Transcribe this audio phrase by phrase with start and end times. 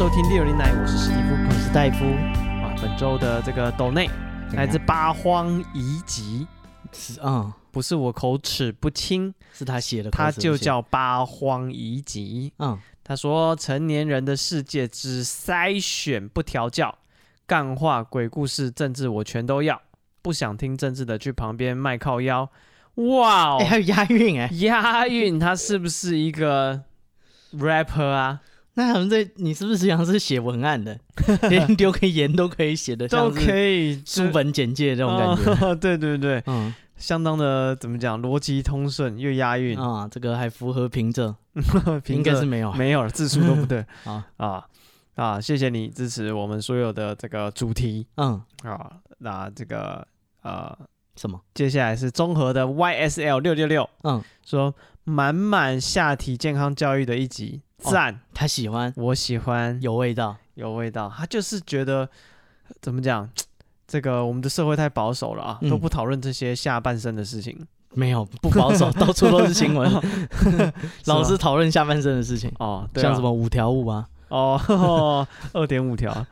[0.00, 2.06] 迎收听六零奶，我是史蒂夫，我是戴夫
[2.64, 2.74] 啊。
[2.80, 4.08] 本周的这个抖内
[4.54, 6.46] 来自八荒遗集，
[6.90, 12.50] 是啊，不是我口齿不清，是他写的，他就叫八荒遗集。
[12.60, 16.96] 嗯，他说成年人的世界只筛选不调教，
[17.46, 19.82] 干话、鬼故事、政治我全都要，
[20.22, 22.48] 不想听政治的去旁边卖靠腰。
[22.94, 26.84] 哇哦，欸、还有押韵哎，押韵，他是不是一个
[27.52, 28.40] rapper 啊？
[28.80, 30.98] 那他们这你是不是像是写文案的，
[31.50, 35.66] 连丢个言都可以写的，都可以书本简介这种感觉？
[35.66, 39.78] 哦、 对对对，嗯，相当的怎么讲，逻辑通顺又押韵。
[39.78, 41.34] 啊，这个还符合平仄，
[42.08, 43.84] 应该是没有，没有了，字数都不对。
[44.04, 44.64] 啊啊
[45.16, 45.40] 啊！
[45.40, 48.40] 谢谢你支持我们所有的这个主题，嗯。
[48.62, 50.06] 啊，那这个
[50.42, 50.76] 呃。
[51.16, 51.38] 什么？
[51.52, 61.12] 接下来是综合的 YSL 六六六，嗯，说满满下体健康教育的一集，赞、哦，他喜欢，我喜欢，有味道，有味道。
[61.16, 62.08] 他就是觉得
[62.80, 63.28] 怎么讲，
[63.86, 67.66] 这个我们的社会太保守了啊，嗯、都不讨论这些下半身的事情。
[67.94, 69.90] 没有，不保守， 到处都是新闻，
[71.06, 74.06] 老是讨论下半身的事情哦，对啊、像什么五条悟啊。
[74.30, 76.10] 哦，二点五条。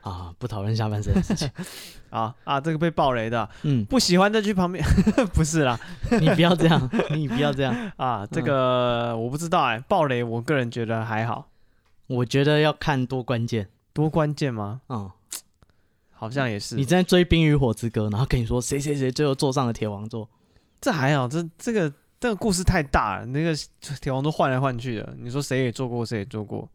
[0.00, 1.50] 啊，不讨论下半身的事情。
[2.10, 4.84] 啊啊，这个被暴雷的，嗯，不喜欢再去旁边，
[5.34, 5.78] 不是啦，
[6.20, 7.74] 你不要这样，你不要这样。
[7.96, 11.48] 啊，这个、嗯、我不知道哎、欸，爆雷，我个人觉得还好，
[12.06, 14.82] 我觉得要看多关键，多关键吗？
[14.90, 15.10] 嗯，
[16.12, 20.28] 好像也是，你在追《冰与火之歌》，然后跟你说谁谁谁最后坐上了铁王座，
[20.80, 23.52] 这还好，这这个这个故事太大了，那个
[24.00, 26.68] 铁王座换来换去的，你说谁也坐过，谁也坐过。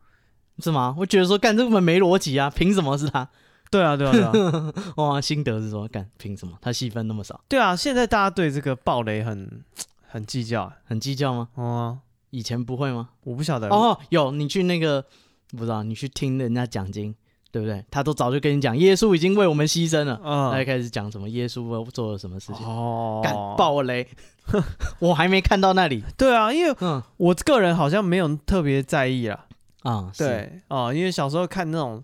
[0.61, 0.95] 是吗？
[0.97, 2.49] 我觉得说干这根本没逻辑啊！
[2.49, 3.27] 凭什么是他？
[3.71, 4.73] 对啊，对啊，对啊！
[4.97, 6.57] 哇，心得是说干凭什么？
[6.61, 7.39] 他戏份那么少？
[7.47, 9.63] 对啊，现在大家对这个暴雷很
[10.07, 11.47] 很计较，很计较吗？
[11.55, 11.99] 哦，
[12.31, 13.09] 以前不会吗？
[13.23, 13.97] 我不晓得哦。
[14.09, 15.03] 有你去那个
[15.51, 17.13] 不知道，你去听人家讲经，
[17.51, 17.85] 对不对？
[17.91, 20.19] 他都早就跟你讲，耶稣已经为我们牺牲了。
[20.23, 22.65] 嗯，他就开始讲什么耶稣做了什么事情？
[22.65, 24.07] 哦，干爆雷！
[24.97, 26.03] 我还没看到那里。
[26.17, 29.45] 对啊，因为嗯，我个人好像没有特别在意啊。
[29.83, 32.03] 啊，对哦，因为小时候看那种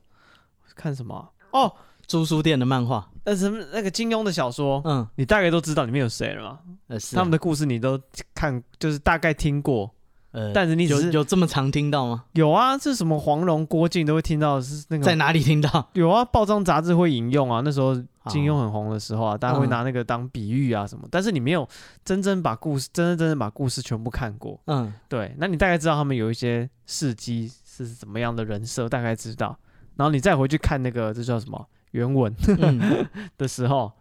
[0.76, 1.72] 看什么哦，
[2.08, 6.60] 租书店的漫画，呃，什么那个金庸的小说，嗯，你大概都知道里面有谁了吗？
[6.88, 8.00] 呃，是他们的故事你都
[8.34, 9.90] 看，就是大概听过，
[10.32, 12.26] 呃，但是你有有这么常听到吗？
[12.34, 15.90] 有啊，这是什么黄蓉、郭靖都会听到，是那个在哪里听到？
[15.94, 17.96] 有啊，报章杂志会引用啊，那时候
[18.28, 21.68] 金庸很红的时候啊，大家会拿那个当比喻啊什么，但是你没有
[22.04, 27.52] 真正把故事，真真正正把故事全部看过，嗯，对，那你大概知道他们有一些事迹。
[27.84, 29.58] 是怎么样的人设，大概知道，
[29.96, 33.06] 然后你再回去看那个这叫什么原文、嗯、
[33.38, 33.92] 的时候，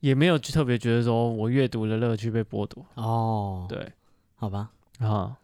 [0.00, 3.66] 也没有特别觉得说我阅读的乐趣被剥夺哦。
[3.68, 3.92] 对，
[4.36, 4.70] 好吧，
[5.00, 5.36] 啊，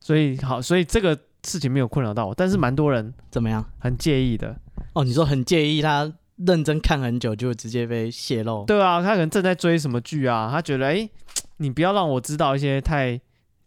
[0.00, 4.54] 所以好，所以这个事情没有困扰到我，但是蛮多人怎么样很介意的
[4.92, 5.04] 哦。
[5.04, 8.64] 你说很介意他认真看很久就直接被泄露？
[8.66, 11.08] 对啊，他可能正在追什么剧啊，他觉得哎，
[11.56, 13.20] 你不要让我知道一些太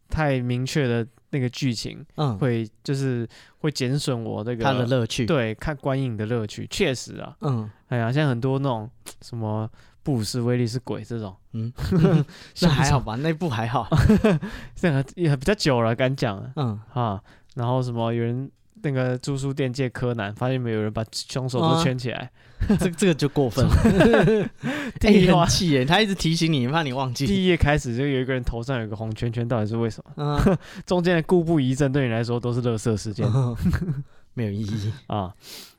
[0.09, 1.07] 太明确的。
[1.35, 3.27] 那个剧情，嗯，会就是
[3.59, 8.89] 会减损我那个他的乐趣，对，看观影的乐趣，确实啊，嗯，哎呀，像很多那种
[9.21, 9.69] 什么
[10.03, 11.71] 布鲁斯威利是鬼这种，嗯，
[12.61, 13.89] 那还好吧，那部还好，
[14.75, 16.79] 这个也比较久了，敢讲，嗯。
[16.93, 17.21] 啊，
[17.55, 18.49] 然后什么有人。
[18.83, 22.29] 那个租书店借柯南，发现没有人把凶手都圈起来，啊、
[22.79, 24.49] 这这个就过分了。
[24.99, 27.25] 第一话气耶，他一直提醒你，怕你忘记。
[27.25, 30.23] 第一页开始就有一个人头上有个红圈圈，到底是为什么？
[30.23, 30.41] 啊、
[30.85, 33.55] 中间的故步疑阵对你来说都是垃圾时间，啊、
[34.33, 35.33] 没有意义啊。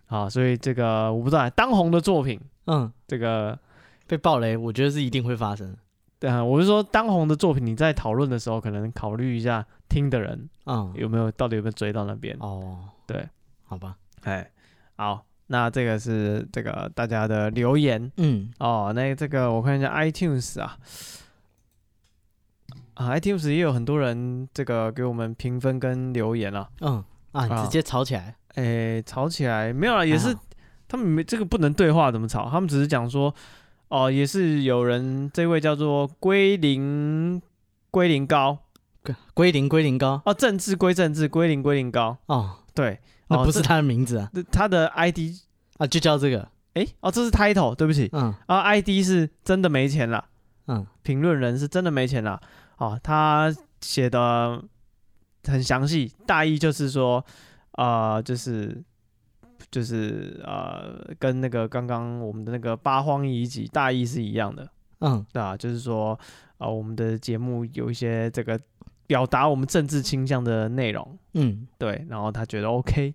[0.07, 3.59] 好，所以这个我不知道当红的作品，嗯，这个
[4.07, 5.77] 被爆雷，我觉得是一定会发生。
[6.19, 12.37] 对啊，我是说当红的作品，你在讨论的时候，可能考虑一下听的人，嗯，有没有到底有没有追到那边？
[12.41, 12.79] 哦。
[13.07, 13.29] 对，
[13.65, 14.51] 好吧，哎，
[14.97, 20.77] 好，那这个是这个大家的留言，嗯，哦，那这个我看一下 iTunes 啊，
[22.95, 30.37] 啊，iTunes 也有很多人这个给我们评分跟留言啊，嗯，啊，直接吵起来，哎，吵起来没有啊，也是
[30.89, 32.51] 他们没这个不能对话，怎么吵？
[32.51, 33.33] 他们只是讲说，
[33.89, 37.41] 哦，也是有人这位叫做归零
[37.93, 38.59] 归零高，
[39.33, 42.57] 归零归零高，哦，政治归政治，归零归零高，哦。
[42.77, 45.19] 对，那不是他的名字啊，他的 ID
[45.79, 50.25] 啊就叫这个，哎，哦，这是 title，对不起，嗯，啊，ID 是真的没钱了，
[50.69, 52.41] 嗯，评论人是真的没钱了，
[52.79, 54.63] 哦，他写的
[55.45, 57.25] 很详细，大意就是说，
[57.73, 58.83] 啊，就是
[59.71, 64.69] 就是呃，跟那个刚刚我们的那个八荒遗迹大意是一样的，
[65.01, 66.19] 嗯，对啊，就是说，
[66.59, 68.59] 啊，我们的节目有一些这个。
[69.07, 73.15] 表达我们政治倾向的内容，嗯，对，然后他觉得 OK，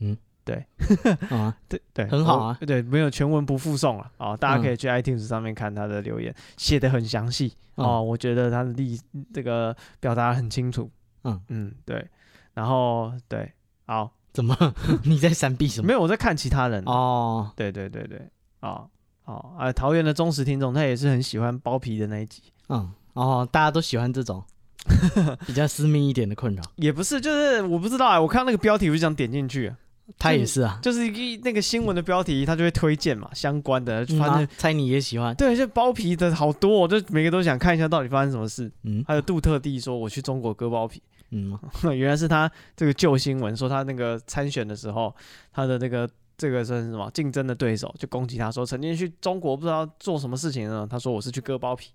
[0.00, 0.64] 嗯，对，
[1.30, 7.54] 啊， 对对，很好啊，对，没有全文不附送了啊，大家可以去 iTunes 上面看他的留言，写的很详细。
[7.76, 9.00] 哦，我觉得他的历
[9.32, 10.88] 这个表达很清楚，
[11.24, 11.40] 嗯。
[11.48, 12.06] 嗯，对，
[12.52, 13.52] 然后对，
[13.86, 14.56] 好，怎么？
[15.04, 15.88] 你在闪避什么？
[15.88, 18.30] 没有，我在看其他人哦，对对对对，
[18.60, 18.88] 哦
[19.24, 19.56] 哦。
[19.58, 24.44] 啊，桃园的忠实听众，他也是很喜欢包皮的那一集，嗯，哦，大家都喜欢这种。
[25.46, 28.20] 比较私密一点的困扰也不是，就是我不知道啊。
[28.20, 29.72] 我看那个标题，我就想点进去。
[30.18, 34.04] 他也是啊，就是一那个新闻的标题，他就会推荐嘛，相关的。
[34.18, 35.34] 反正猜你也喜欢。
[35.34, 38.70] 对，就包皮的好多，我就每个都想看一下到底发生什么事。
[38.82, 41.02] 嗯，还有杜特地说我去中国割包皮。
[41.30, 41.58] 嗯，
[41.96, 45.14] 原来是他这个旧新闻，说他那个参选的时候，
[45.50, 50.86] 他的那个这个算是什么竞争的对手就攻击他说曾经去中国不知道做什么事情呢？
[50.88, 51.90] 他说我是去割包皮。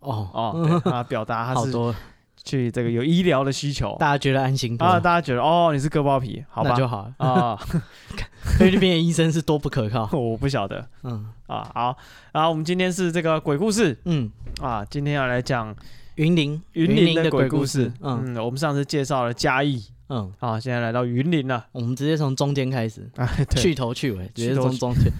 [0.00, 1.72] 哦哦，他表达他是。
[2.42, 5.00] 去这个有医疗的需求，大家觉得安心啊？
[5.00, 7.10] 大家觉得哦，你是割包皮，好吧，那就好。
[7.18, 7.58] 啊。
[8.58, 10.86] 菲律宾的医生是多不可靠，我不晓得。
[11.02, 11.26] 嗯。
[11.46, 11.96] 啊好，
[12.32, 14.30] 然后我们今天是这个鬼故事，嗯。
[14.60, 15.74] 啊，今天要来讲
[16.16, 17.90] 云林云林的鬼故事。
[18.00, 20.30] 嗯，我们上次介绍了嘉义，嗯。
[20.38, 23.10] 啊，现在来到云林了，我们直接从中间开始，
[23.56, 25.10] 去头去尾，直接从中间。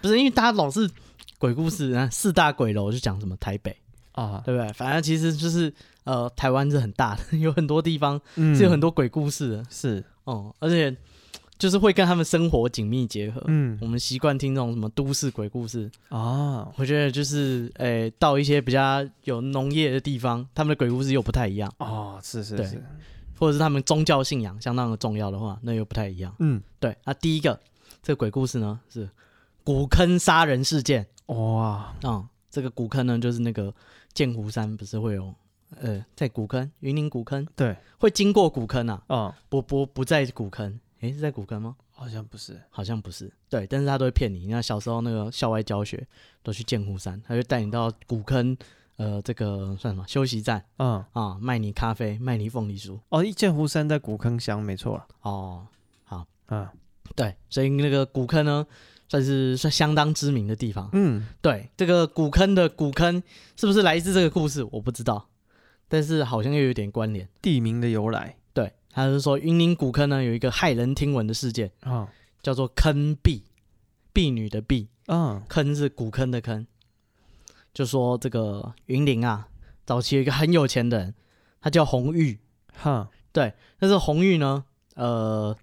[0.00, 0.90] 不是因为大家老是
[1.38, 3.76] 鬼故事啊，四大鬼楼就讲什么台北
[4.12, 4.72] 啊，对不对？
[4.72, 5.70] 反正其实就是。
[6.06, 10.96] 呃，台湾是很大的， 有很多地方是有很多鬼故事的，嗯、是哦、嗯，而且
[11.58, 13.42] 就是会跟他们生活紧密结合。
[13.46, 22.80] 嗯，我们习惯听这种什么都市鬼故事啊，我觉得就是诶、欸，到一些比较有农业的地方，他们的鬼故事又不太一样哦，是是是，
[23.36, 26.32] 或者是他们宗教信仰相当的重要的话，那又不太一样。
[26.38, 27.58] 嗯，对，那第一个
[28.00, 29.10] 这个鬼故事呢是
[29.64, 31.04] 古坑杀人事件。
[31.26, 33.74] 哇，嗯，这个古坑呢就是那个
[34.14, 35.34] 剑湖山不是会有。
[35.80, 41.76] 呃，在古坑，云林古坑，对，会经过古坑啊，啊、嗯，不不不在古坑，诶，是在古坑吗？
[41.90, 44.46] 好像不是，好像不是，对，但是他都会骗你。
[44.46, 46.06] 你看小时候那个校外教学，
[46.42, 48.56] 都去剑湖山，他就带你到古坑，
[48.96, 50.64] 呃，这个算什么休息站？
[50.78, 52.98] 嗯啊，卖你咖啡，卖你凤梨酥。
[53.08, 55.02] 哦，剑湖山在古坑乡，没错。
[55.22, 55.66] 哦，
[56.04, 56.68] 好，嗯，
[57.14, 58.66] 对，所以那个古坑呢？
[59.08, 60.90] 算是算相当知名的地方。
[60.92, 63.22] 嗯，对，这个古坑的古坑
[63.54, 64.64] 是不是来自这个故事？
[64.72, 65.24] 我不知道。
[65.88, 68.36] 但是好像又有点关联，地名的由来。
[68.52, 72.08] 对，他是说云林古坑呢有一个骇人听闻的事件啊，哦、
[72.42, 73.42] 叫做坑婢，
[74.12, 76.66] 婢女的婢，嗯，坑是古坑的坑。
[77.72, 79.48] 就说这个云林啊，
[79.84, 81.14] 早期有一个很有钱的人，
[81.60, 82.38] 他叫红玉，
[82.72, 85.54] 哈，对，但是红玉呢，呃，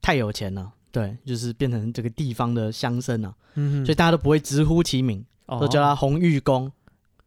[0.00, 6.72] 太有钱了，对，就是变成这个地方的乡绅了，嗯哼，所以大家都不会直呼其名，哦、都叫他红玉公。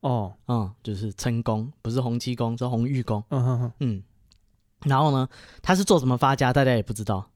[0.02, 3.24] 哦，嗯，就是称公，不是洪七公，是洪玉公。
[3.30, 4.04] 嗯哼哼，嗯，
[4.84, 5.28] 然后呢，
[5.62, 7.30] 他是做什么发家，大家也不知道，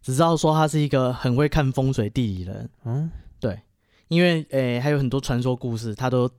[0.00, 2.70] 只知道说他是一个很会看风水地理的人。
[2.84, 3.60] 嗯，对，
[4.08, 6.30] 因为诶、欸，还有很多传说故事，他都。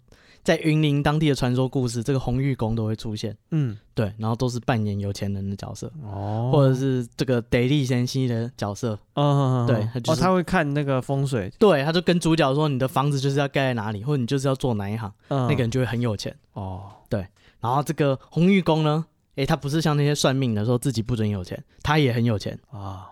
[0.44, 3.36] 在云林当地的传说故事，这个红玉公都会出现。
[3.52, 9.00] 嗯，对，然后都是扮演有钱人的角色，哦，或者是这个得力先生的角色。
[9.14, 11.50] 哦，对，他就是、哦，他会看那个风水。
[11.58, 17.26] 对，他就跟主角说：“你的房子就是要盖在哪里，或者你就是要做哪一行，嗯、那个人就会很有钱。”哦，对。
[17.62, 22.78] 然后这个红玉公呢，诶，他不是像那些算命的说自己不准有钱，他也很有钱啊。
[22.78, 23.04] 哦、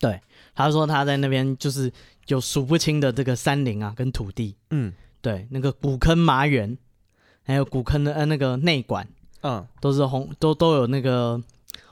[0.00, 0.20] 对，
[0.56, 1.92] 他说他在那边就是
[2.26, 4.56] 有数不清的这个山林啊，跟土地。
[4.70, 4.92] 嗯。
[5.22, 6.76] 对，那个古坑麻园，
[7.44, 9.06] 还有古坑的呃那个内馆，
[9.42, 11.40] 嗯，都是红，都都有那个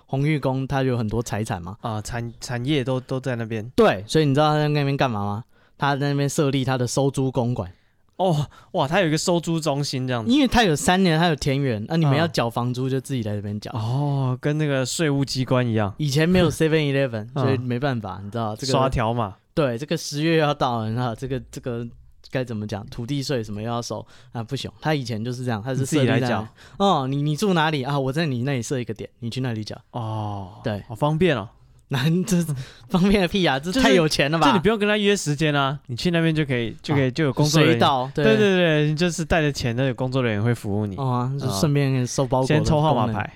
[0.07, 3.71] 红玉宫，它有很多财产嘛，啊，产产业都都在那边。
[3.77, 5.45] 对，所以你知道他在那边干嘛吗？
[5.79, 7.73] 他在那边设立他的收租公馆。
[8.17, 10.31] 哦，哇，他有一个收租中心这样子。
[10.31, 13.71] 因为他有三年，他有田园，那、啊、你们要缴房租就自己在这边缴。
[13.73, 15.95] 哦，跟那个税务机关一样。
[15.99, 19.37] 以前没有 Seven Eleven，所以没办法，你知道这个刷条码。
[19.55, 21.87] 对，这个十月要到了，你知道这个这个。
[22.31, 22.87] 该怎么讲？
[22.87, 24.43] 土地税什么又要收啊？
[24.43, 26.47] 不行，他以前就是这样，他是自己来缴。
[26.79, 27.99] 哦，你你住哪里啊？
[27.99, 29.77] 我在你那里设一个点，你去那里缴。
[29.93, 31.49] 哦，对，好方便哦。
[31.93, 32.41] 那 这
[32.89, 33.59] 方便个屁啊！
[33.59, 34.47] 这太有钱了吧？
[34.47, 37.79] 就你不用跟他约时间啊，你去那边就可以，就可以就有工作人员。
[37.81, 40.95] 到，对对对，你就是带着钱，那有工作人员会服务你。
[40.95, 42.47] 哦，就顺便收包裹。
[42.47, 43.33] 先抽号码牌。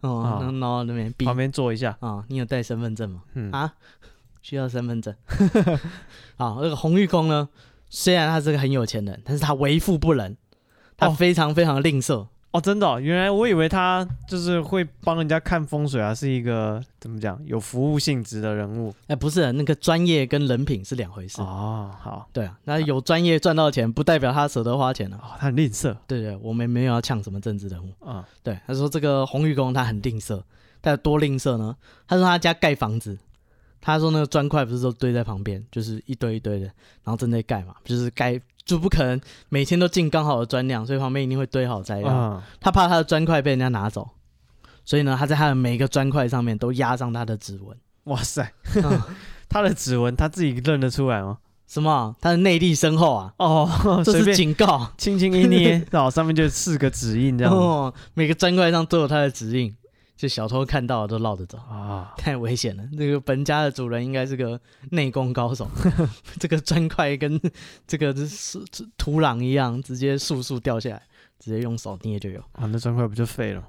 [0.00, 1.94] 哦，然后那边旁边坐一下。
[2.00, 3.20] 啊，你有带身份证吗？
[3.34, 3.70] 嗯啊，
[4.40, 5.14] 需要身份证。
[6.38, 7.46] 好，那个红玉宫呢？
[7.90, 10.36] 虽然他是个很有钱人，但是他为富不仁，
[10.96, 12.60] 他非常非常吝啬哦，哦。
[12.60, 18.94] 真的，哦，原来我以为他就是会帮人家看风水啊，是一个怎么讲有服务性质的人物。
[19.06, 21.90] 哎，不是，那个专业跟人品是两回事哦。
[22.00, 25.18] 好，对啊，那有专业赚到钱，不代表他舍得花钱啊。
[25.22, 25.96] 哦，他很吝啬。
[26.06, 28.18] 对对，我们没有要呛什么政治人物啊。
[28.18, 30.42] 嗯，对，他说这个红玉公他很吝啬，
[30.82, 31.76] 他有多吝啬呢？
[32.06, 33.18] 他说他家盖房子，
[33.80, 42.08] 他说那个砖块不是都堆在旁边，就是一堆一堆的，然后正在盖嘛，就是盖就不可能每天都进刚好的砖量，所以旁边一定会堆好材料。
[42.10, 44.08] 嗯、他怕他的砖块被人家拿走，
[44.84, 47.76] 所以呢，他在他的每一个砖块上面都压上他的指纹。
[48.04, 49.00] 哇塞，嗯、
[49.48, 51.38] 他的指纹他自己认得出来吗？
[51.66, 52.16] 什么？
[52.20, 53.34] 他的内力深厚啊！
[53.36, 53.68] 哦，
[54.02, 57.54] 这是警告，轻轻一捏， 然后上面就四个指印，这样。
[57.54, 59.76] 哦，每个砖块上都有他的指印，
[60.18, 62.12] 就小偷看到了都绕着走啊！
[62.18, 64.60] 太危险了，这个本家的主人应该是个
[64.90, 65.70] 内功高手。
[66.40, 67.40] 这个砖块跟
[67.86, 68.58] 这个是
[68.96, 71.02] 土壤一样，直接速速掉下来，
[71.38, 72.40] 直接用手捏就有。
[72.50, 73.62] 啊，那砖块不就废了？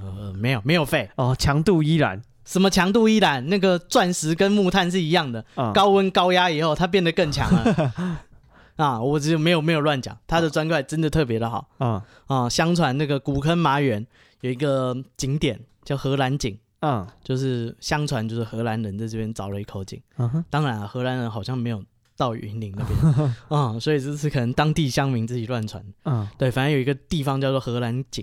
[0.00, 2.22] 呃，没有，没有废哦，强度依然。
[2.44, 3.44] 什么强度依然？
[3.48, 7.92] 那个钻石跟木炭是一样的，嗯、高温高压以后它变得更强了。
[8.76, 11.66] 啊，我只有没有没有乱讲，它的砖块真的特别的好。
[11.78, 14.06] 啊、嗯、啊，相传那个古坑麻园
[14.42, 19.98] 有一个景点叫荷兰井，嗯，就是相传就是荷兰人在这边凿了一口井。
[20.18, 21.82] 嗯哼，当然了，荷兰人好像没有
[22.16, 25.82] 到云林那边，嗯， 所以这是可能当地乡民自己乱传。
[26.04, 28.22] 嗯，对，反正有一个地方叫做荷兰井。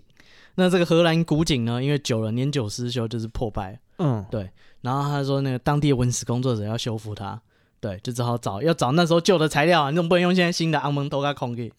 [0.56, 3.80] 那这个荷兰古井呢，因为久了年久失修，就是破败。
[3.98, 4.52] 嗯，对。
[4.82, 7.42] 然后他说，那个当地的文史工作者要修复它，
[7.80, 11.72] 对，就只好找要找那时候旧的材料啊，你总不能用现在新的阿蒙多加空给，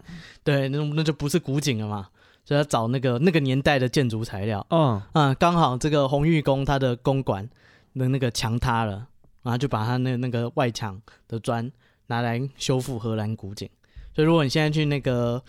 [0.43, 2.09] 对，那那就不是古井了嘛。
[2.45, 4.67] 所以要找那个那个年代的建筑材料。
[4.71, 7.49] 嗯嗯，刚好这个红玉宫它的公馆
[7.95, 9.07] 的那个墙塌了，
[9.43, 11.71] 然后就把它那那个外墙的砖
[12.07, 13.69] 拿来修复荷兰古井。
[14.15, 15.43] 所以如果你现在去那个。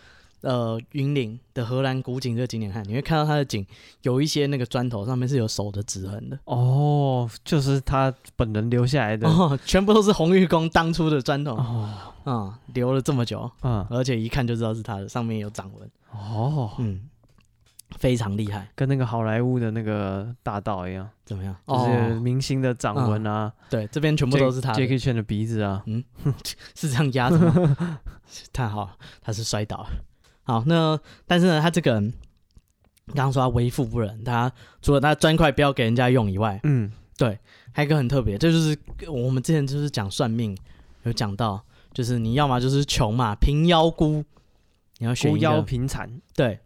[0.46, 3.66] 呃，云林的荷兰古井这个景点看，你会看到它的井
[4.04, 6.38] 有一些那个砖头上面是有手的指痕的。
[6.46, 11.56] 哦，就是他本人留下来的，哦、 全部都是红玉宫当初的砖头。
[11.56, 11.90] 哦，
[12.26, 15.90] 嗯，留了这么久，嗯，而且一看就知道是他的，上面有掌纹。
[16.12, 17.02] 哦，嗯，
[17.98, 21.56] 非常厉害，跟那个好莱坞的那个大道一样，怎么样？
[21.68, 26.04] 就是明星的掌纹啊、嗯，对，这边全部都是他的，Jackie Chan 的鼻子啊，嗯，
[26.76, 27.98] 是这样压的吗？
[28.54, 29.88] 太好了，他是摔倒了。
[30.46, 30.98] 好，那
[31.28, 32.14] 但是呢，他这个人
[33.08, 37.38] 刚刚说他为富不仁，他除了他砖块不要给人家用以外，嗯，对，
[37.74, 38.78] 还有一个很特别，这就是
[39.10, 40.58] 我们之前就是讲算命
[41.04, 41.62] 有讲到，
[41.94, 44.24] 就是你要么就是穷嘛，平夭孤，
[45.00, 46.60] 你要选孤夭贫残，对，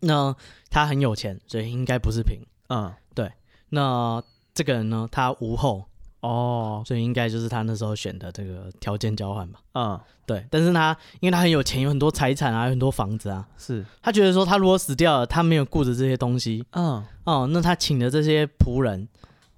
[0.00, 0.34] 那
[0.68, 3.32] 他很有钱，所以应该不是贫，嗯，对，
[3.68, 5.86] 那这个人呢，他无后。
[6.20, 9.60] 哦，所以应该就是他那时候选的这个条件交换吧。
[9.74, 10.44] 嗯，对。
[10.50, 13.46] 但是他因为他很有钱，有很多财产啊，有很多房子啊。
[13.56, 13.84] 是。
[14.02, 16.64] 他觉得说，他如果死掉了，他没有顾着这些东西。
[16.72, 17.04] 嗯。
[17.24, 19.08] 哦，那他请的这些仆人、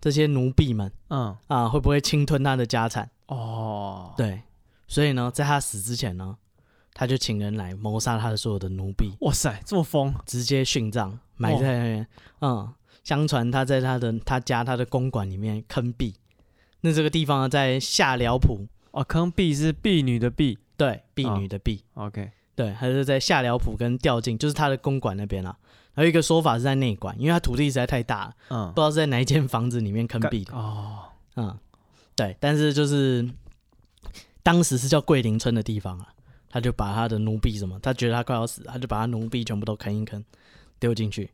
[0.01, 3.11] 这些奴婢们，嗯啊，会不会侵吞他的家产？
[3.27, 4.43] 哦，对。
[4.87, 6.37] 所以呢，在他死之前呢，
[6.93, 9.15] 他就请人来谋杀他的所有的奴婢。
[9.21, 10.15] 哇塞，这么疯！
[10.27, 12.07] 直接殉葬，埋在那边。
[12.41, 16.13] 嗯，相传他在他的他家他的公馆里面坑毙。
[16.83, 25.57] 那这个地方呢，在下寮埔哦，坑毙是婢女的婢，对，婢女的婢、哦、，OK，对，还是在下寮埔跟吊进，就是他的公馆那边啦。
[25.93, 31.05] 还有一个说法是在内馆，因为他土地实在太大了，嗯，不知道是在哪一间房子里面坑毙的哦，
[31.37, 31.59] 嗯，
[32.17, 33.29] 对，但是就是
[34.43, 36.09] 当时是叫桂林村的地方啊，
[36.49, 40.25] 他就把他的奴婢什么，他觉得他快要死，他就把他奴婢全部都坑一坑，
[40.79, 41.31] 丢进去，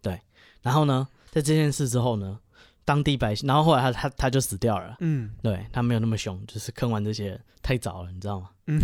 [0.00, 0.20] 对，
[0.62, 2.38] 然后呢，在这件事之后呢。
[2.86, 4.96] 当地百姓，然后后来他他他就死掉了。
[5.00, 8.48] 嗯，对，他没有那么凶，就是坑完这些太早了，你知道吗？
[8.68, 8.80] 嗯，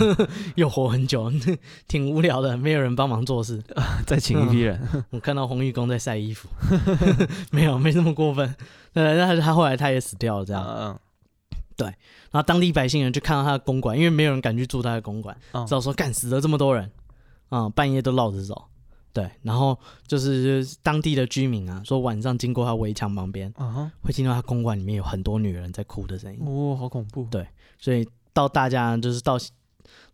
[0.56, 1.30] 又活很久，
[1.86, 3.62] 挺无聊的，没有人帮忙做事，
[4.06, 4.80] 再请一批人。
[4.92, 6.48] 嗯、我看到红玉公在晒衣服，
[7.52, 8.54] 没有，没那么过分。
[8.92, 10.64] 对，那他他后来他也死掉了，这样。
[10.66, 10.98] 嗯，
[11.76, 11.86] 对。
[11.86, 16.84] 然后当地百姓人就看到他的公馆，因为没有人敢去住他的公馆，只好说干死了这么多人，
[17.50, 18.64] 啊、嗯，半夜都绕着走。
[19.12, 23.90] 对，然后就是当地的居民啊，说晚上经过他围墙旁边，啊、uh，huh.
[24.02, 26.40] 会听到他公馆里面有很多女人在哭的声音。
[26.46, 27.28] 哦，好恐怖。
[27.30, 27.46] 对，
[27.78, 29.36] 所以到大家就是到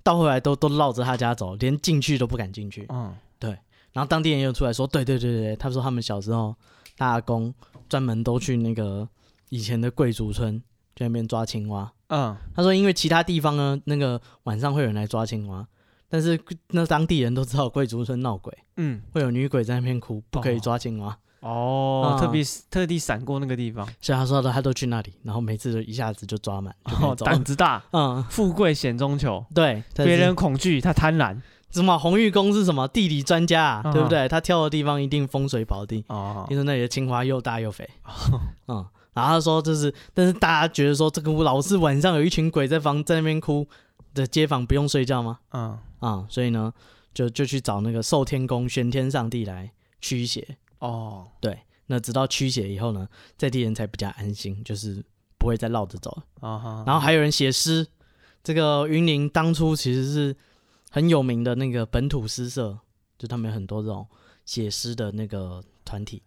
[0.02, 2.86] 到后来都都绕着他家走，连进去都不敢进去。
[2.88, 3.50] 嗯，对。
[3.92, 6.54] 然后当地人又出来说，对对对对，他说他们小时候
[6.96, 7.54] 大阿公
[7.88, 9.08] 专门都去那个
[9.48, 10.58] 以前的贵族村
[10.96, 11.92] 去那边抓青蛙。
[12.08, 15.66] 嗯，他说因为其他地方呢，那个晚上会有人来抓青蛙。
[16.10, 16.38] 但是
[16.70, 21.16] 那当地人都知道贵族村闹鬼，嗯，会有女鬼在那边哭，不可以抓青蛙。
[21.40, 26.74] 哦，嗯、特别特地闪过那个地方，所以他说的他都去那里，然后每次都一下子就抓满。
[27.00, 31.38] 哦，胆子大， 嗯，富贵险中求，对，别人恐惧他贪婪。
[31.70, 33.82] 什么红玉公是什么地理专家啊？
[33.84, 34.26] 嗯、对不对？
[34.26, 36.02] 他挑的地方一定风水宝地。
[36.08, 37.88] 哦，听说那里的青蛙又大又肥。
[38.04, 43.68] 哦、 嗯，然后他说就是，但是大家觉得说这个老是晚上有一群鬼在房在那边哭。
[44.14, 45.38] 的街坊不用睡觉吗？
[45.52, 46.72] 嗯啊，所以呢，
[47.12, 50.56] 就就去找那个寿天宫玄天上帝来驱邪。
[50.78, 55.04] 哦，对，那直到驱邪以后呢，在地人才比较安心，就是
[55.38, 56.48] 不会再绕着走了。
[56.48, 57.86] 啊，然后还有人写诗，
[58.42, 60.36] 这个云林当初其实是
[60.90, 62.78] 很有名的那个本土诗社，
[63.18, 64.06] 就他们有很多这种
[64.44, 66.22] 写诗的那个团体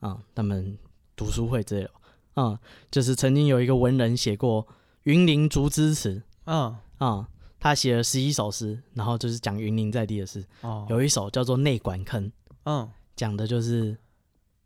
[0.00, 0.78] 啊，他们
[1.14, 1.90] 读书会之类的。
[2.36, 2.58] 嗯，
[2.90, 4.64] 就是曾经有一个文人写过
[5.02, 6.14] 《云林竹枝词》。
[6.44, 7.28] 嗯啊，
[7.60, 10.42] 他写了十一首诗，然后就是讲云林在地的事。
[10.62, 12.24] 哦，有一首叫做《内管坑》。
[12.64, 13.96] 嗯，讲的就是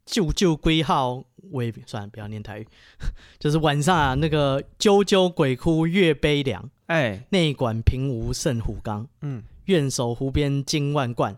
[0.07, 2.69] 旧旧归号，我也算了，不要念台语。
[3.41, 6.71] 就是晚上啊，那个啾啾鬼哭月悲凉。
[6.87, 9.09] 哎，内管平无胜虎冈。
[9.23, 11.37] 嗯，愿守湖边金万贯，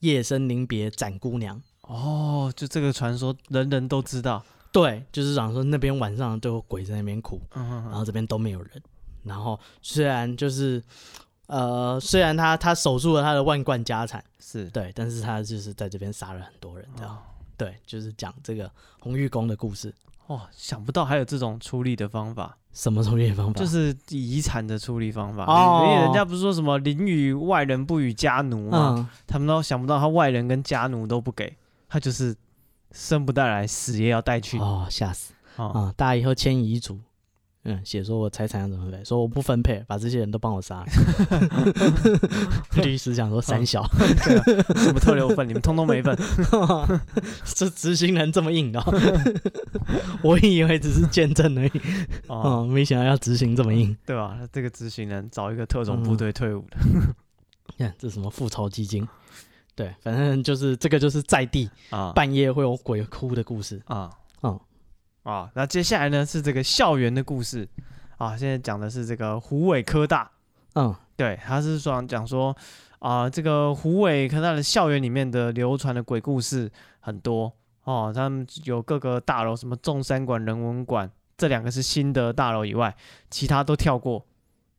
[0.00, 1.60] 夜深临别斩姑娘。
[1.82, 4.44] 哦，就这个传说，人人都知道。
[4.70, 8.82] 对，就是讲说那边晚上都有鬼在那边哭，然后这边都没有人。
[9.24, 10.82] 然后虽然就是，
[11.46, 17.14] 呃，虽然他他守住了他的万贯家产，是对，但是他就是在这边杀了很多人，这样。
[17.14, 17.18] 哦、
[17.56, 19.94] 对，就是讲这个红玉宫的故事。
[20.28, 22.56] 哇、哦，想不到还有这种处理的方法。
[22.72, 23.60] 什么处理方法？
[23.60, 25.44] 就是遗产的处理方法。
[25.44, 28.94] 哦，因为人家不是说什么邻与外人不与家奴吗？
[28.98, 31.56] 嗯、他们都想不到他外人跟家奴都不给，
[31.88, 32.36] 他就是。
[32.94, 34.58] 生不带来，死也要带去。
[34.58, 35.32] 哦，吓死！
[35.56, 37.00] 啊、哦嗯，大家以后签遗嘱，
[37.64, 40.84] 嗯，写说我财产要怎么分配，说我不分配，把这些人都帮我杀。
[42.82, 43.84] 律师讲说三小，
[44.76, 46.18] 什么特留份，你们通通没份。
[47.54, 48.92] 这执行人这么硬的、哦，
[50.22, 51.80] 我以为只是见证而已，
[52.26, 54.36] 哦，没想到要执行这么硬，对吧？
[54.52, 56.76] 这个执行人找一个特种部队退伍的，
[57.78, 59.06] 看、嗯、这什么复仇基金。
[59.74, 64.12] 对，反正就是这个，就是在地啊，半夜会有鬼哭的故事啊，嗯
[65.22, 67.68] 啊，那接下来呢是这个校园的故事。
[68.18, 70.30] 啊，现在讲的是这个湖尾科大，
[70.74, 72.56] 嗯，对，他是说讲说
[73.00, 76.70] 啊，这个虎尾科大的校园里面的流传的鬼故事
[77.00, 77.52] 很多。
[77.82, 82.94] 哦，他们有各个大楼，什么中山馆、人文馆这两个是新的大楼以外，
[83.28, 84.24] 其他都跳过，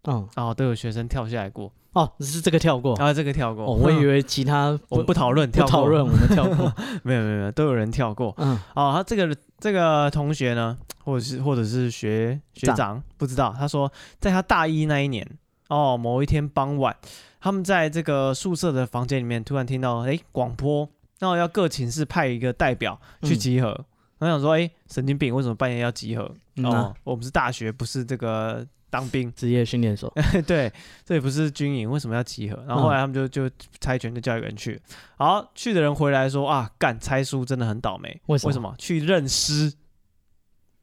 [0.03, 1.69] 嗯，啊，都有学生跳下来过。
[1.93, 3.65] 哦，只是这个跳过啊，这个跳过。
[3.65, 6.73] 哦、我以为其他 我们不讨论，不讨论，我们跳过。
[7.03, 8.33] 没有没有没有，都有人跳过。
[8.37, 13.53] 嗯，哦，他这个这个同学呢，或者是或者是学学长，长不知道。
[13.57, 15.27] 他说，在他大一那一年，
[15.69, 16.95] 哦，某一天傍晚，
[17.39, 23.69] 他们在这个宿舍的房间里面，突然听到哎广播，然后要各寝室派一个代表去集合。
[24.17, 26.31] 我、嗯、想说，哎，神经病，为什么半夜要集合？
[26.55, 28.65] 嗯啊、哦，我们是大学，不是这个。
[28.93, 30.13] 当兵职业训练所，
[30.45, 30.71] 对，
[31.03, 32.63] 这也不是军营，为什么要集合？
[32.67, 34.79] 然后后来他们就就猜拳，就叫一个人去。
[35.17, 38.21] 好，去的人回来说啊，干猜书真的很倒霉。
[38.27, 38.47] 为什么？
[38.49, 38.75] 为什么？
[38.77, 39.73] 去认尸？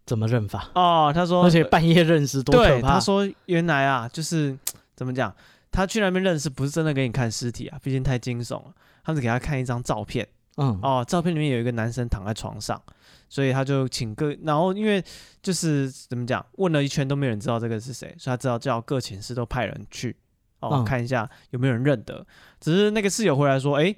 [0.04, 0.68] 怎么认法？
[0.74, 2.94] 哦，他说，而且半夜认尸多可怕。
[2.94, 4.58] 他说原来啊，就是
[4.96, 5.32] 怎么讲？
[5.70, 8.72] 他去那边认尸不是真的给你看尸体啊，毕竟太惊悚了。
[9.04, 10.26] 他是给他看一张照片。
[10.56, 12.82] 嗯，哦，照片里面有一个男生躺在床上。
[13.30, 15.02] 所以他就请各，然后因为
[15.40, 20.16] 就是怎么讲，问了一圈都没有人知道这个是谁，所以他知道叫各寝室都派人去
[20.58, 22.26] 哦，嗯、看一下有没有人认得。
[22.58, 23.94] 只是那个室友回来说，哎，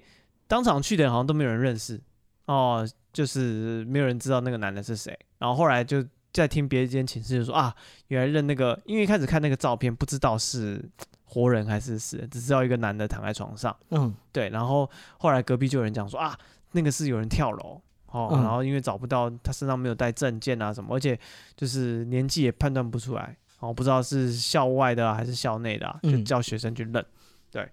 [0.46, 1.98] 当场去的人好像都没有人认识
[2.44, 5.18] 哦，就是没有人知道那个男的是谁。
[5.38, 7.74] 然后后来就在听别的间寝室就说啊，
[8.08, 10.84] 原来认那个，因为一开始看那个照片不知道是
[11.24, 13.74] 活人还是死人，只知道一个男的躺在床上。
[13.88, 14.50] 嗯，对。
[14.50, 16.38] 然后后来隔壁就有人讲说啊，
[16.72, 17.80] 那个是有人跳楼。
[18.12, 21.18] 哦，然后因为找不到他身上没有带证件啊什么，而且
[21.56, 27.04] 就是年纪也判断不出来，哦，不知道是校外的还是校内的，就叫学生去认。
[27.50, 27.66] 对，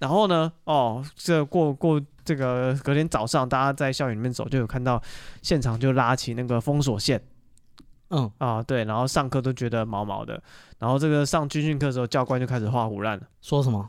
[0.00, 5.00] 然后呢，哦，这过过这个隔天早上，大家在校园里面走，就有看到
[5.42, 7.22] 现场就拉起那个封锁线，
[8.10, 10.42] 嗯啊对，然后上课都觉得毛毛的，
[10.80, 13.88] 然后这个上军训课的时候，教官就开始画胡乱了，说什么？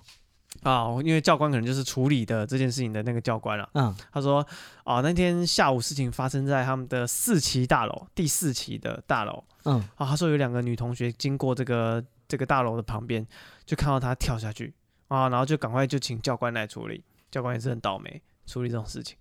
[0.63, 3.69] 啊，因为教官可能就是处理的这件事情的那个教官了。
[3.73, 4.45] 嗯，他说，
[4.83, 9.43] 啊，那天下午事情发生在他们的四期大楼，第四期的大楼。
[9.65, 13.25] 嗯，啊，他说有两个女同学经过这个这个大楼的旁边，
[13.65, 14.73] 就看到他跳下去，
[15.07, 17.03] 啊，然后就赶快就请教官来处理。
[17.29, 19.17] 教官也是很倒霉，处理这种事情。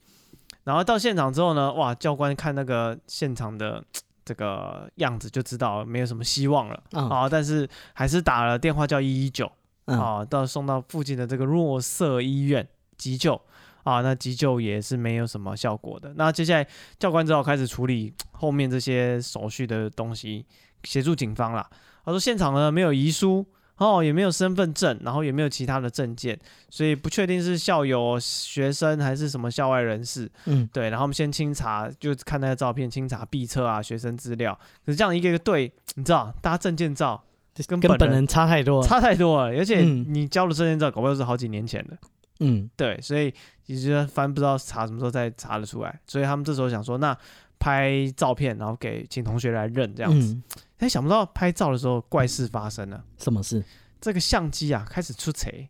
[0.64, 3.84] 然后到现场之后呢，哇，教官看那个现场的
[4.24, 6.82] 这个样子，就知道没有什么希望了。
[6.92, 9.50] 嗯，啊，但是还是打了电话叫一一九。
[9.86, 13.40] 啊，到送到附近的这个弱色医院急救
[13.84, 16.12] 啊，那急救也是没有什么效果的。
[16.16, 16.66] 那接下来
[16.98, 20.44] 教官只好开始处理后面这些手续的东西，
[20.84, 21.68] 协助警方啦。
[22.04, 23.46] 他说现场呢没有遗书
[23.78, 26.38] 哦，也没有身份证，然后也没有其他的证件，
[26.70, 30.30] 所以不确定是校友、学生还是什么校外人士。
[30.46, 30.88] 嗯，对。
[30.88, 34.58] 然后我们先清查，就看那个照片，清查毕册啊、学生资料。
[34.84, 37.22] 可是这样一个一个对，你知道，大家证件照。
[37.66, 41.96] 跟本人，跟本人差太多，差太多了，而且你交的证件照，搞不好是好几年前的。
[42.40, 43.32] 嗯，对，所以
[43.64, 47.16] 其实反正不知道查什么时候再查得出来，所以他们这时候想说，那
[47.58, 50.36] 拍照片，然后给请同学来认这样子。
[50.78, 53.02] 哎、嗯，想不到拍照的时候怪事发生了。
[53.16, 53.64] 什么事？
[53.98, 55.68] 这个相机啊开始出贼。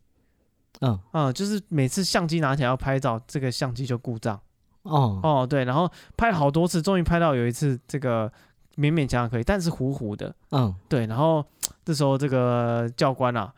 [0.80, 4.38] 嗯嗯，就是每次相机拿起来要拍照，这个相机就故障。
[4.82, 8.30] 哦哦，对，然后拍了好多次，终于拍到有一次这个
[8.76, 10.34] 勉勉强强可以，但是糊糊的。
[10.50, 11.44] 嗯，对，然后
[11.84, 13.52] 这时候这个教官啊，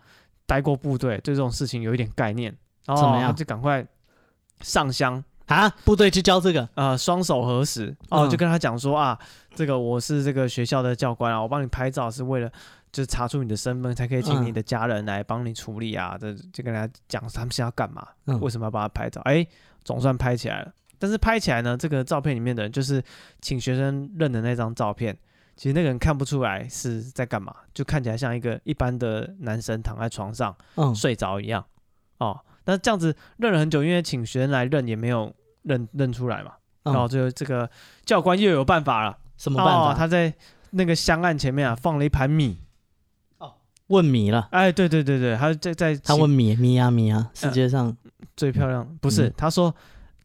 [0.47, 3.87] 待过部队，对这种事情有一点概念，然后他就赶快
[4.61, 9.19] 上香啊，部队去教这个，呃，双手合十，哦，就跟他讲说啊，
[9.55, 12.51] 这个我是这个学校的教官啊，我帮你拍照是为了。
[12.91, 16.17] 就是查出你的身份，才可以请你的家人来帮你处理啊！
[16.19, 19.21] 这、嗯、就跟大家讲他们是要干嘛，嗯、为什么要帮他拍照？
[19.27, 19.49] 哎、欸，
[19.85, 20.73] 总算拍起来了。
[20.99, 23.03] 但是拍起来呢，这个照片里面的人就是
[23.41, 25.17] 请学生认的那张照片，
[25.57, 31.65] 其实那个人看不出来是在干嘛，就看起来像一个一般的男生躺在床上、嗯、睡着一样
[32.19, 32.39] 哦。
[32.65, 36.53] 但是这样子认了很久，因为请学生来认也没有认认出来嘛。
[36.83, 37.69] 然后就这个
[38.05, 39.93] 教官又有办法了，什么办法？
[39.93, 40.33] 哦、他在
[40.71, 42.59] 那个香案前面啊放了一盘米。
[43.89, 47.97] 问米了，哎，对对对对，他在在他问米米啊米啊，世界上
[48.37, 49.33] 最漂亮不是？
[49.35, 49.75] 他说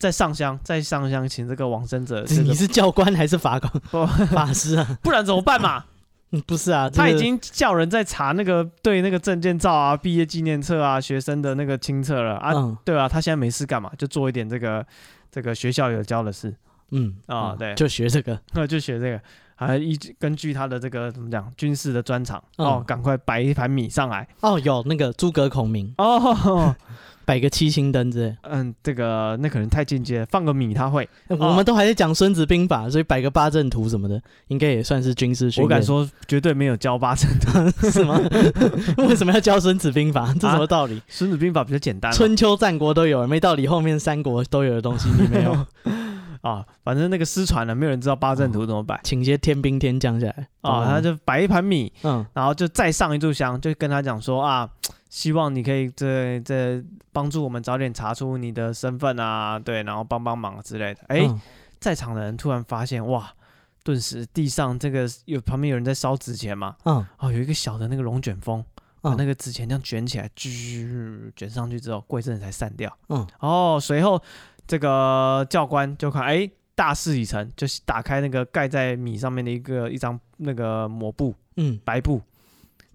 [0.04, 2.26] 在上香，在上香，请这个往生者。
[2.28, 3.72] 你是教官还是法官？
[4.28, 4.98] 法师啊？
[5.02, 5.86] 不然怎么办嘛？
[6.46, 12.52] 不是啊，他已经叫人在查那个对那个证件照啊、毕业纪念册啊、学生的那个清册了啊。
[12.84, 13.90] 对啊，他现在没事干嘛？
[13.98, 14.86] 就做一点这个
[15.32, 16.54] 这个学校有教的事。
[16.92, 19.22] 嗯啊，对，就学这个，那就学这个。
[19.56, 26.76] 还依根据他的这个怎么讲军事的专长哦，赶快摆一盘米上来哦，有那个诸葛孔明哦，
[27.26, 28.36] 摆个七星灯之类。
[28.44, 31.08] 嗯，这个那可能太间接了，放个米他会。
[31.28, 35.66] 我们都还在讲孙子兵法，所以摆个八阵图什么的，应该也算是军事训练。
[35.66, 38.20] 我敢说，绝对没有教八阵图， 是吗？
[39.08, 40.34] 为什么要教孙子兵法？
[40.40, 41.02] 这什么道理？
[41.08, 45.66] 孙子兵法比较简单，春秋战国都有，没道理后面三国都有的东西你没有。
[46.44, 50.48] 啊，反正那个失传了，没有人知道八阵图怎么摆，请些天兵天将下来。
[50.60, 54.70] 啊，他就摆一盘米，嗯，然后就再上一炷香，就跟他讲说啊，
[55.10, 61.00] 希望你可以这这帮助我们早点查出你的身份啊，对，然后帮帮忙之类的。
[61.08, 61.34] 哎，
[61.80, 63.32] 在场的人突然发现哇，
[63.82, 68.62] 顿时地上这个有旁边有人在烧纸钱嘛，嗯，哦，有一个小的那个龙卷风，
[69.00, 74.22] 把那个纸钱这样卷起来，啾卷上去之后，过一阵才散掉，嗯，哦，随后。
[74.66, 82.22] 这个教官就看，哎，大事已成，就是打开那个盖在米上面的一个一张那个抹布，嗯，白布，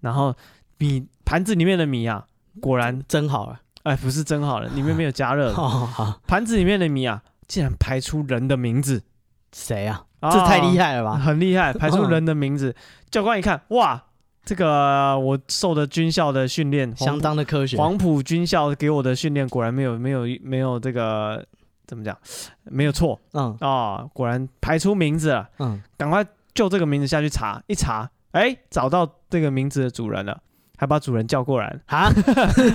[0.01, 0.35] 然后
[0.77, 2.25] 米盘子里面的米啊，
[2.59, 5.53] 果然蒸好了，哎，不是蒸好了，里面没有加热，
[6.27, 9.03] 盘子里面的米啊，竟然排出人的名字，
[9.53, 10.05] 谁啊？
[10.21, 12.75] 这太厉害了吧，很厉害，排出人的名字。
[13.09, 14.03] 教官一看，哇！
[14.45, 21.45] 这个我受的军校的训练相当的科学，黄埔军校给我的训练果然没有没有没有这个
[21.89, 22.15] 怎么讲，
[22.63, 26.23] 没有错，嗯啊、哦，果然排出名字了，嗯，赶快
[26.53, 30.39] 就这个名字下去查，一查，哎，找到这个名字的主人了，
[30.77, 32.11] 还把主人叫过来啊，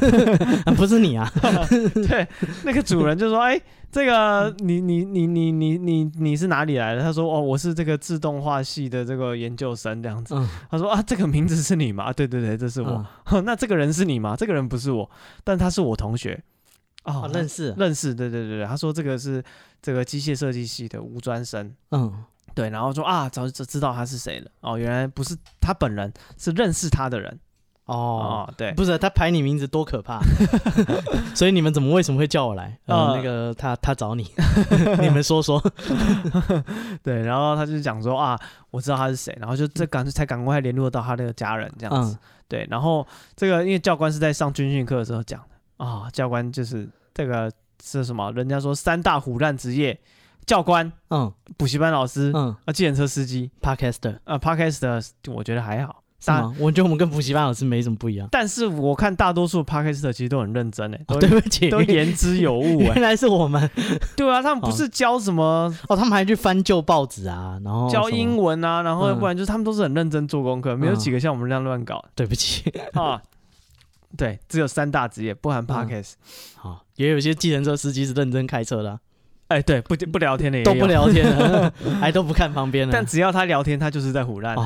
[0.77, 1.31] 不是你啊，
[2.09, 2.27] 对，
[2.65, 3.61] 那个主人就说，哎。
[3.95, 7.01] 这个你你你你你你你是哪里来的？
[7.01, 10.35] 他说哦，我是这个自动化系的这个研究生这样子。
[10.35, 12.07] 嗯、他说啊，这个名字是你吗？
[12.07, 13.07] 啊、对对对，这是我。
[13.31, 14.35] 嗯、 那这个人是你吗？
[14.37, 15.09] 这个人不是我，
[15.45, 16.43] 但他是我同学。
[17.05, 18.67] 哦，哦认识认识，对对对。
[18.67, 19.43] 他说这个是
[19.81, 21.75] 这个机械设计系的吴专生。
[21.93, 22.71] 嗯，对。
[22.71, 24.51] 然后说啊，早就知道他是谁了。
[24.61, 27.39] 哦，原来不是他本人，是认识他的人。
[27.87, 30.19] 哦，对，不是他排你名字多可怕，
[31.37, 32.79] 所以你们怎么为什么会叫我来？
[32.87, 34.27] 呃，那个他他找你，
[35.03, 35.63] 你们说说。
[37.03, 38.41] 对，然后他就讲说啊，
[38.71, 42.17] 我知道他是谁，然后就这赶才赶快联络到他那个家人这样子。
[42.49, 47.51] 对，然后这个因为教官是在上军训课的时候讲的啊，教官就是这个
[47.83, 48.31] 是什么？
[48.33, 49.99] 人家说三大虎烂职业，
[50.47, 56.01] 教官，嗯，补习班老师，嗯，啊，计程车司机，Podcaster，啊，Podcaster，我觉得还好。
[56.59, 62.87] 我觉得我们跟补习班老师没什么不一样，但是我看大多数 Podcast 其实都很认真诶、哦，对不起，都言之有物诶。
[62.97, 63.71] 原来是我们，
[64.17, 72.03] 对啊，他们不是教什么哦，他们还去翻旧报纸啊，然后教英文啊，然后要不然就是他们都是很认真做功课，嗯、没有几个像我们这样乱搞。
[72.15, 72.71] 对不起。
[72.95, 73.21] 啊，
[74.17, 76.15] 对，只有三大职业，不含 Podcast。
[76.57, 79.01] 好、嗯，也有些计程车司机是认真开车的、啊。
[79.49, 81.25] 哎，对，不不聊天的也都不聊天，
[82.01, 82.93] 还都不看旁边的。
[82.93, 84.57] 但只要他聊天，他就是在胡乱。
[84.57, 84.65] 哦，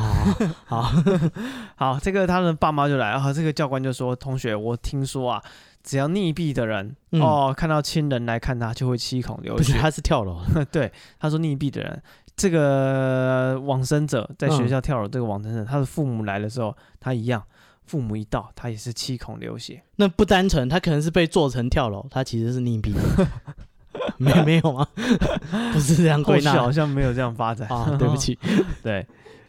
[0.64, 0.92] 好
[1.74, 5.42] 好，这个他的爸妈就来，然后这个教官就说：“同学，我听说啊，
[5.82, 10.40] 只要溺毙的人哦，看到亲人来看他，就会七孔流血。”他是跳楼。
[10.70, 12.00] 对，他说溺毙的人，
[12.36, 17.42] 这个往生者在学校跳楼，这个往生者，他的父母来的时候，他一样，
[17.88, 19.82] 父母一到，他也是七孔流血。
[19.96, 22.92] 那不单纯，他可能是被做成跳楼，他其实是溺毙。
[24.18, 24.86] 没没有吗？
[25.72, 27.96] 不是这样归纳，好像没有这样发展啊。
[27.98, 28.38] 对不起，
[28.82, 29.04] 对，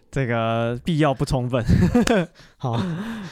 [0.09, 1.63] 这个必要不充分。
[2.57, 2.81] 好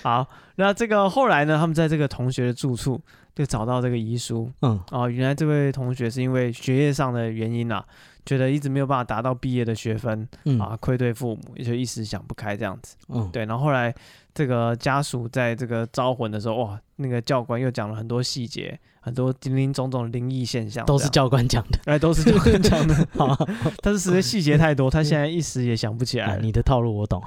[0.03, 1.57] 好，那这个后来呢？
[1.57, 3.01] 他们在这个同学的住处
[3.33, 4.51] 就找到这个遗书。
[4.61, 7.83] 嗯，哦，原来这位同学是因为学业上的原因啊。
[8.27, 12.97] 觉得一直没有办法达到毕业的学分，嗯、啊，愧对父母，也就一时想不开这样子。
[13.07, 13.45] 嗯，对。
[13.45, 13.93] 然后后来
[14.33, 21.79] 这个家属在这个招魂的时候，哇，那个教官又讲了很多细节，很多林林总总的灵异现象，都是教官讲的。
[21.85, 22.93] 哎，都是教官讲的。
[23.15, 23.33] 好，
[23.81, 26.37] 但是实在细节太多，他现在一时也想不起来。
[26.39, 27.23] 你的套路我懂。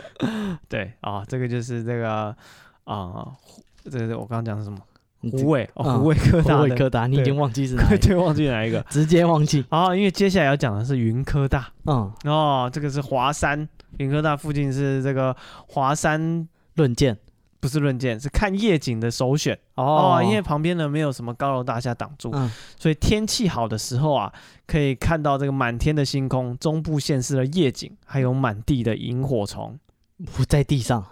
[0.70, 2.34] 对啊，这个就是这个
[2.84, 3.26] 啊，
[3.90, 4.78] 这个我刚刚讲的什么？
[5.22, 7.98] 虎尾哦，虎尾科大，虎尾科大，你已经忘记是哪一个？
[8.08, 9.64] 对，忘记哪一个， 直接忘记。
[9.68, 15.36] 好，因为接下来要讲的是云科大，嗯，哦，这个是华山，云科大附近是这个
[15.68, 17.18] 华山论剑，
[17.60, 20.22] 不是论剑，是看夜景的首选哦。
[20.24, 22.32] 因为旁边呢没有什么高楼大厦挡住，
[22.78, 24.32] 所以天气好的时候啊，
[24.66, 29.78] 可以看到这个满天的星空，中部县市的夜景，还有满地的萤火虫，
[30.34, 31.04] 不在地上。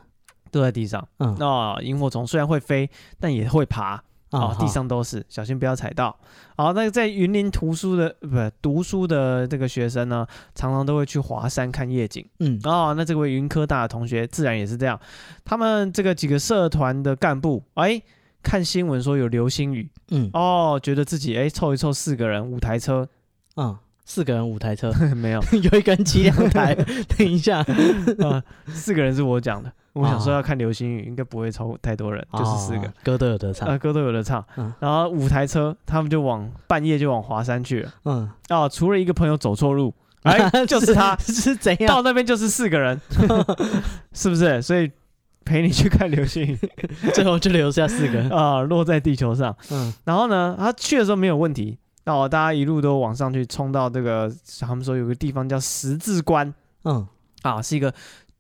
[0.51, 6.17] 都在地上，嗯，那萤火虫虽然会飞，但也会爬，哦，地上都是，小心不要踩到。
[6.57, 14.99] 好，那个在云林读书的不读书的这个学生呢，常常都会去华山看夜景，嗯，哦，那这位云科大的同学自然也是这样，
[15.45, 18.03] 他们这个几个社团的干部，哎，
[18.43, 23.09] 看新闻说有流星雨，嗯，哦，觉得自己哎凑一凑四个人五台车，
[23.57, 23.79] 嗯。
[24.09, 26.75] 四个人五台车 没有， 有一个人骑两台。
[27.19, 29.71] 等一下，啊，四个人是我讲的。
[29.93, 32.91] 我想说要看流星雨，应该不会超过太多人，就是四个。
[33.05, 34.43] 歌都有得唱，歌都有得唱。
[34.81, 37.93] 然后五台车，他们就往半夜就往华山去了。
[38.07, 39.93] 嗯，啊，除了一个朋友走错路，
[40.23, 42.99] 哎，就是他是怎样到那边就是四个人，
[44.15, 44.63] 是不是？
[44.63, 44.91] 所以
[45.45, 46.59] 陪你去看流星雨，
[47.13, 49.55] 最后就留下四个人啊，落在地球上。
[49.71, 51.77] 嗯，然后呢，他去的时候没有问题。
[52.09, 56.53] 哦，大家一路都往上去，冲到这个，他们说有个地方叫十字关，
[56.85, 57.07] 嗯，
[57.43, 57.93] 啊，是一个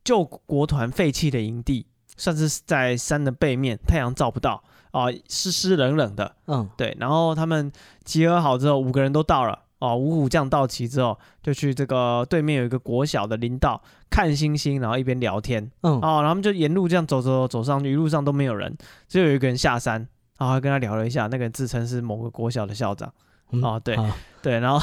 [0.02, 6.96] 旧国团废弃的营地，算是在山的背面，太阳照不到，啊，湿湿冷冷的，嗯，对。
[6.98, 7.70] 然后他们
[8.04, 18.74] 集合好之后，五个人都到了，哦，五虎将到齐之后，就去这个对面有一个国小的林道看星星，然后一边聊天，嗯，哦，然后他们就沿路这样走走走上去，一路上都没有人，
[19.08, 23.12] 只有有一个人下山，然后还跟他聊了一下，那个人自称是某个国小的校长。
[23.50, 24.06] 嗯、哦，对，好
[24.42, 24.78] 对，然后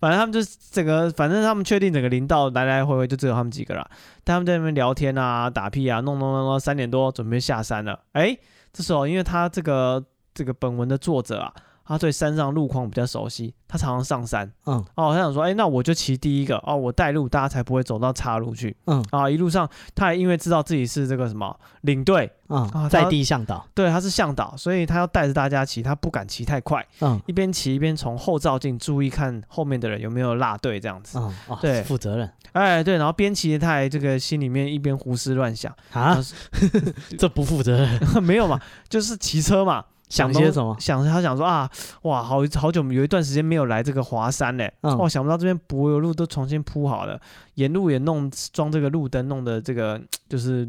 [0.00, 3.88] 反正他们就是整个，反正他们确定整个林道来来回回就只有他们几个了。
[4.24, 8.00] 他们在那边聊天啊，打屁啊，弄弄弄弄，三点多准备下山了。
[8.12, 8.36] 哎，
[8.72, 11.52] 这时候因为他这个这个本文的作者啊。
[11.86, 14.50] 他对山上路况比较熟悉，他常常上山。
[14.66, 18.76] 嗯，哦，他想说，哎，那我就骑第一个哦，我带路，大家才不会走到岔路去。
[18.86, 26.84] 嗯，啊，一路上他还因为知道自己是这个什么领队，嗯，在地向导，对，他是向导，所以他要带着大家骑，他不敢骑太快。
[27.00, 31.18] 嗯，一边骑一边从后照镜注意看后面的人有没有落队这样子。
[31.18, 32.28] 嗯，对，负责任。
[32.52, 36.18] 哎，对，然后边骑他还这个心里面一边胡思乱想啊，
[37.18, 39.84] 这不负责任， 没有嘛，就是骑车嘛。
[40.08, 40.76] 想些什么？
[40.78, 41.68] 想他想说啊，
[42.02, 47.20] 哇，好好久有一段时间没有来这个华山嘞，嗯、哇，想不到这边柏油路都重新铺好了，
[47.54, 50.68] 沿路也弄装这个路灯，弄得这个就是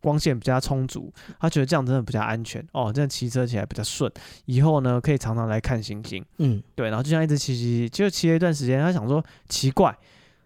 [0.00, 1.12] 光线比较充足。
[1.38, 4.10] 他觉得这样真的比较安全哦，这样骑车起来比较顺。
[4.46, 6.24] 以后呢，可以常常来看星星。
[6.38, 9.96] 嗯，对，然后就像一直骑骑，就骑了一段时间，他想说奇怪，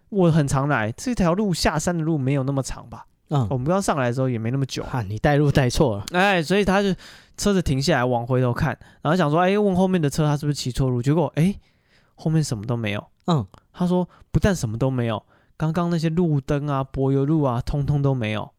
[0.09, 3.07] 我很常来这条路下山的路没有那么长吧？
[3.29, 4.83] 嗯，我们刚上来的时候也没那么久。
[4.83, 6.05] 啊，你带路带错了。
[6.11, 6.93] 哎，所以他就。
[7.39, 11.55] 车子停下来，往回头看，然后想说：“哎，问后面的车，他是不是骑错路？”结果，哎，
[12.15, 13.07] 后面什么都没有。
[13.27, 15.25] 嗯，他说：“不但什么都没有，
[15.55, 18.51] 刚刚那些路灯啊、柏油路啊，通通都没有，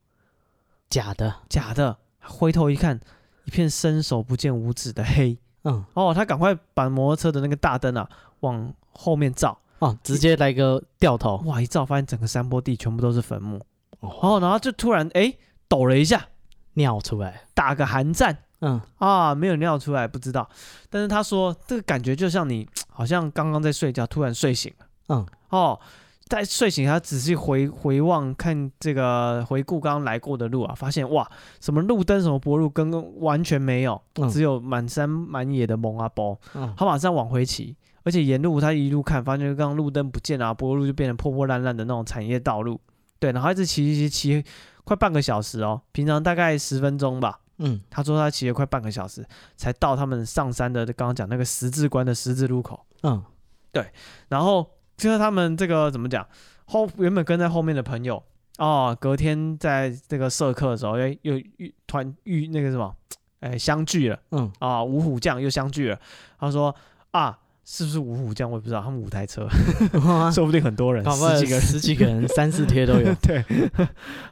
[0.88, 2.99] 假的，假的。”回头一看，
[3.45, 5.37] 一片伸手不见五指的黑。
[5.64, 8.09] 嗯，哦，他赶快把摩托车的那个大灯啊
[8.40, 11.61] 往后面照，哦，直接来个掉头，哇！
[11.61, 13.61] 一照发现整个山坡地全部都是坟墓。
[14.01, 15.35] 哦，然后就突然哎
[15.69, 16.29] 抖了一下，
[16.75, 18.38] 尿出来，打个寒战。
[18.61, 20.49] 嗯啊，没有尿出来，不知道。
[20.88, 24.87] 但是他说这个感觉就像你 好像刚刚在睡觉，突然睡醒了。
[25.09, 25.81] 嗯哦，
[26.29, 31.29] 在睡醒，他仔细回回望看这个回顾刚刚来过的路啊，发现哇，
[31.61, 36.38] 什么路灯什么柏路根本完全没有，嗯、只有满山满野的蒙阿波。
[36.55, 42.81] 嗯，他马上往回骑，而且沿路他一路看，发现刚刚路灯不见啊，柏路就变成破破烂烂的那种产业道路。
[43.18, 44.44] 对，然后一直骑骑骑，
[44.85, 47.40] 快半个小时哦，平常大概十分钟吧。
[47.62, 49.25] 嗯，他说他骑了快半个小时
[49.57, 52.85] 才到他们上山的刚刚讲那个十字关的十字路口。
[53.03, 53.23] 嗯，
[53.70, 53.87] 对，
[54.29, 56.27] 然后就是他们这个怎么讲？
[56.64, 58.23] 后原本跟在后面的朋友
[58.59, 62.94] 哦，隔天在这个社课的时候，哎，又遇团遇那个什么，
[63.40, 64.18] 哎，相聚了。
[64.31, 65.99] 嗯，啊，五虎将又相聚了。
[66.38, 66.75] 他说
[67.11, 69.49] 啊，是不是五虎将我也不知道，他们五台车，
[70.33, 73.14] 说不定很多人，十几个人，十几个人，三四贴都有。
[73.23, 73.44] 对，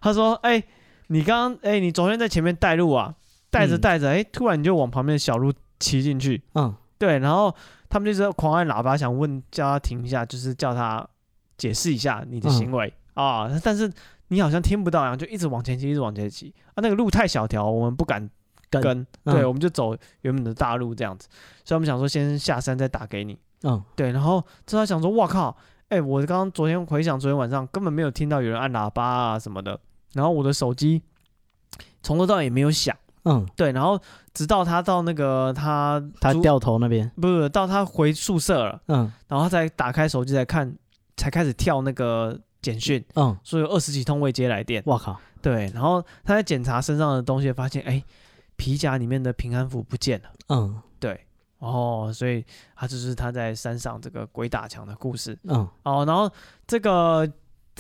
[0.01, 0.65] 他说：“哎、欸，
[1.09, 3.15] 你刚刚哎，你昨天在前面带路啊，
[3.51, 6.43] 带着带着，哎、欸，突然你就往旁边的小路骑进去。
[6.55, 7.55] 嗯，对，然后
[7.89, 11.07] 他们就是狂按喇叭，想问叫他停一下，就是叫他
[11.59, 12.93] 解释一下你的行为。
[13.15, 13.51] 啊。
[13.63, 13.93] 但是
[14.29, 16.77] 你好像听不到，然后就一直往前骑，一直往前骑啊。
[16.77, 18.31] 那个路太小条，我们不敢。”
[18.71, 19.07] 跟，跟。
[19.25, 21.27] 对，嗯、我们就走原本的大路这样子，
[21.65, 25.57] 所以我们想说先下山再打给你，嗯，对，然后之后想说，哇靠，
[25.89, 29.81] 哎、欸，我刚刚昨天回想昨天晚上根本没有听到有人按喇叭啊什么的，
[30.19, 31.01] 然后我的手机
[32.03, 33.99] 从头到尾也没有响，嗯，对，然后
[34.35, 40.77] 直到他到那个他他掉头那边，不是，到他回宿舍了，嗯，然后他才打开手机来看，
[41.17, 47.93] 才开始跳那个简讯，嗯，所以有二十几通未接来电，哇靠，对，然后他在检查身上的东西，发现哎。
[47.93, 48.05] 欸
[48.59, 50.29] 皮夹里面的平安符不见了。
[50.49, 51.25] 嗯，对，
[51.61, 55.39] 哦，所以他就是他在山上这个鬼打墙的故事。
[55.45, 56.29] 嗯，哦，然后
[56.67, 57.25] 这个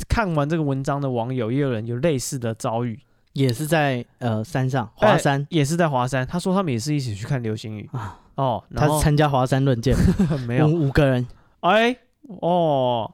[0.09, 2.99] 看完这个文章的网友也有人有类似的遭遇，
[3.33, 6.27] 也是在呃山上华山，也是在华山。
[6.27, 8.19] 他说他们也是一起去看流星雨啊。
[8.37, 9.97] 哦，他是参加华山论剑，
[10.47, 10.69] 没有。
[10.69, 11.27] 五个人。
[11.61, 11.97] 哎，
[12.41, 13.13] 哦。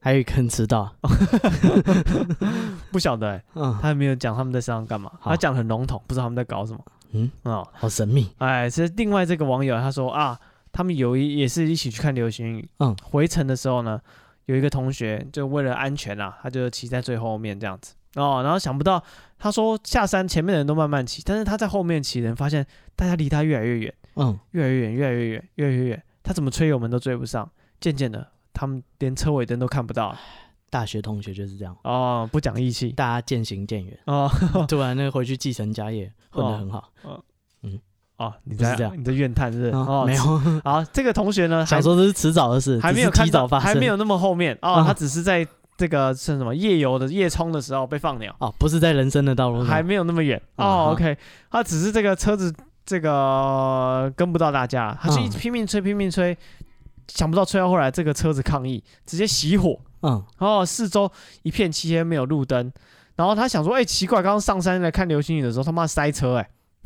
[0.00, 0.94] 还有一个人迟到，
[2.92, 5.30] 不晓得嗯，他还没有讲他们在山上干嘛，好。
[5.30, 10.38] 他讲很笼统，不知道他们在搞什么，嗯，哦，好神秘，哎，其实另外这个网友他说啊，
[10.70, 13.98] 他们有一也是一起去看流星雨，嗯，回程的时候呢，
[14.46, 19.02] 有一个同学就为了安全啊，他就骑在最后面这样子，哦，然后想不到
[19.38, 28.28] 他说下山前面的人都慢慢骑，但是他在后面骑人发现大家离他越来越远，嗯，越来越远，越来越远，越来越远，他怎么吹油门都追不上，渐渐的。
[28.56, 30.16] 他们连车尾灯都看不到，
[30.70, 34.30] 大学同学就是这样哦，不讲义气，大家渐行渐远哦。
[34.68, 36.92] 突然那个回去继承家业，混得很好。
[37.62, 37.80] 嗯，
[38.16, 39.70] 哦，你这样，你的怨叹是？
[39.70, 40.22] 哦，没有。
[40.64, 44.82] 好，这个同学呢，想说这是迟早的事，还没有提早发生，还没有那么后面哦。
[44.86, 45.46] 他只是在
[45.76, 50.90] 这个是什么夜游的夜冲的时候被放鸟哦，不是在人生的道路上，还没有那么远哦。
[50.92, 51.16] OK，
[51.50, 52.54] 他只是这个车子
[52.86, 56.36] 这个跟不到大家，他就一直拼命吹，拼命吹。
[57.08, 59.78] 想不到吹到后来，这个车子抗议，直接熄火。
[60.00, 61.10] 嗯，然后四周
[61.42, 62.72] 一片漆黑，没有路灯。
[63.16, 66.42] 然后他想说：“哎、欸，奇怪，刚刚上山来看流星雨的时候，他妈塞车、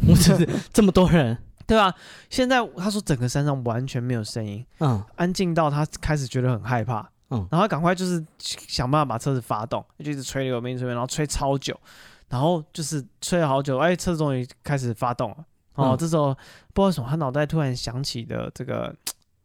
[0.07, 1.95] 欸，哎，这么多人， 对吧？
[2.31, 7.09] 现在他说整个山上完全没有声音，嗯，安静到他开始觉得很害怕。
[7.31, 11.79] 嗯，然后他赶快就是想办法把车子发动，就一直吹油门，吹，然后吹超久，
[12.29, 15.45] 然后就是吹了好久，哎，车子终于开始发动了。
[15.75, 16.35] 哦，嗯、这时候
[16.73, 18.95] 不知道为什么，他脑袋突然想起的这个。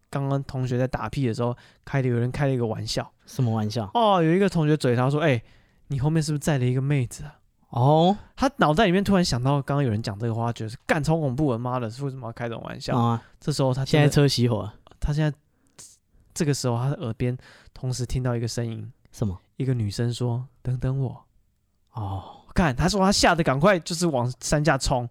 [0.09, 3.89] 刚刚同学在打屁的时候，开的有人开了一个玩笑，什么玩笑？
[3.95, 5.43] 哦，有一个同学嘴他说：“哎、欸，
[5.87, 7.33] 你后面是不是载了一个妹子啊？”
[7.73, 12.95] 哦，他脑袋里面突然想到，刚刚有人讲这个话，觉得是干超恐怖的，妈的，是为什么要开这种玩笑？
[12.95, 15.35] 啊，这时候他现在车熄火，他现在
[16.35, 17.35] 这个时候他的耳边
[17.73, 19.35] 同时听到一个声音，什么？
[19.57, 21.23] 一个女生说：“等等我。”
[21.93, 25.09] 哦，看他说他吓得赶快就是往山下冲，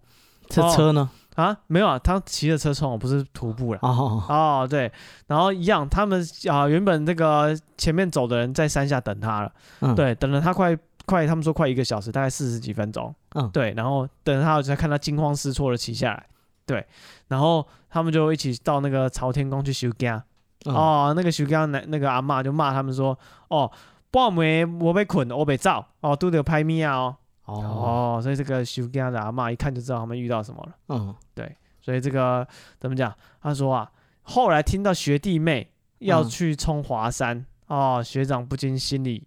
[0.49, 1.11] 这车呢？
[1.35, 3.81] 啊，没有啊，他骑着车冲，不是徒步了。
[3.83, 4.23] 哦。
[4.29, 4.93] 哦，对，
[5.27, 16.27] 然后一样，他们啊，原本那个前面走的人在山下等他了，嗯、对，等了他快快，他们说快一个小时，大概四十几分钟，嗯，对，然后等着他，我才看他惊慌失措的骑下来，
[16.67, 16.87] 对，
[17.29, 20.25] 然后他们就一起到那个朝天宫去修家，
[20.67, 23.71] 嗯、哦，那个修家那那个阿嬷就骂他们说，哦，
[24.11, 27.17] 半暝我被捆，我被造，哦，都得拍咪啊哦。
[27.45, 30.73] 哦，所以这个修家的阿嬷一看就知道他们遇到什么了。
[30.89, 32.47] 嗯，对，所以这个
[32.79, 33.13] 怎么讲？
[33.43, 33.91] 他说啊，
[34.23, 39.27] 后来听到学弟妹要去冲华山，嗯、哦，学长不禁心里，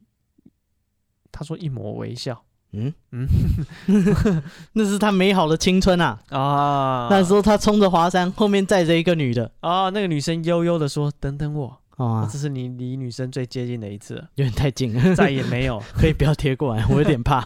[1.35, 2.41] 他说一抹微笑。
[2.71, 3.27] 嗯嗯，
[4.73, 6.19] 那是他美好的青春啊！
[6.29, 9.49] 啊，那时候他冲着华山，后面载着一个女的。
[9.59, 17.45] 啊，那个女生悠悠的说：“等等我。”啊，这是你离女生最接近的一次，有点太近了， 再也没有， 可以不要贴过来，我有点怕。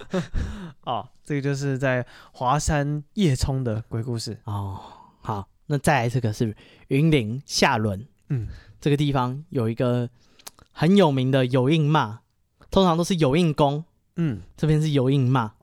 [0.85, 4.79] 哦，这个就是在华山夜冲的鬼故事哦。
[5.21, 6.55] 好，那再来这个是
[6.87, 8.47] 云林下轮，嗯，
[8.81, 10.09] 这个地方有一个
[10.71, 12.21] 很有名的有应妈，
[12.71, 13.83] 通常都是有应公，
[14.15, 15.53] 嗯，这边是有应妈，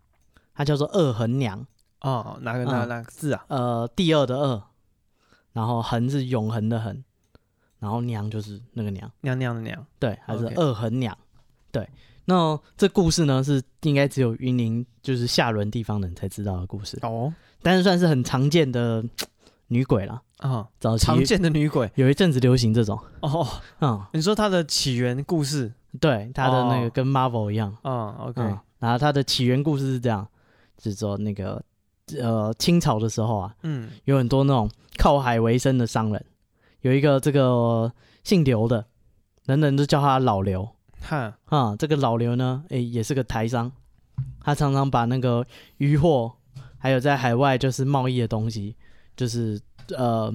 [0.54, 1.66] 它叫做二横娘。
[2.00, 3.44] 哦，哪个哪哪个字啊？
[3.48, 4.62] 呃，第二的二，
[5.52, 7.02] 然后横是永恒的横。
[7.78, 11.16] 然后娘就是那个娘，娘娘的娘，对，还是二横娘，
[11.70, 11.86] 对。
[12.24, 17.32] 那这故事呢，是应该只有云林就是下轮地方的人才知道的故事哦。
[17.62, 19.04] 但是算是很常见的
[19.68, 23.46] 女鬼了啊，早期常见的女鬼，有一阵子流行这种哦。
[23.80, 27.76] 嗯，你说它的起源故事，对，他的那个跟 Marvel 一样。
[27.84, 28.42] 嗯，OK。
[28.78, 30.26] 然后他的起源故事是这样，
[30.76, 31.62] 就是说那个
[32.18, 36.24] 呃清朝的时候啊，嗯，有很多那种靠海为生的商人。
[36.82, 37.92] 有一个这个
[38.22, 38.84] 姓刘的，
[39.46, 40.68] 人人都叫他老刘。
[41.00, 43.70] 哈啊，这个老刘呢，诶，也是个台商，
[44.40, 45.44] 他常常把那个
[45.78, 46.32] 渔货，
[46.78, 48.76] 还有在海外就是贸易的东西，
[49.16, 50.32] 就是呃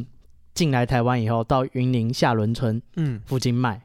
[0.53, 3.81] 进来台湾以后，到云林下仑村嗯附近卖。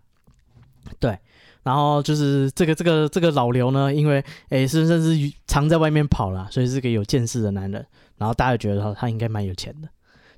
[0.87, 1.19] 嗯、对，
[1.67, 7.85] 然后就是这个这个这个老刘呢，因为诶是甚至常在外面跑了，所以是个有见识的男人。
[8.19, 9.89] 然后大家觉得他他应该蛮有钱的。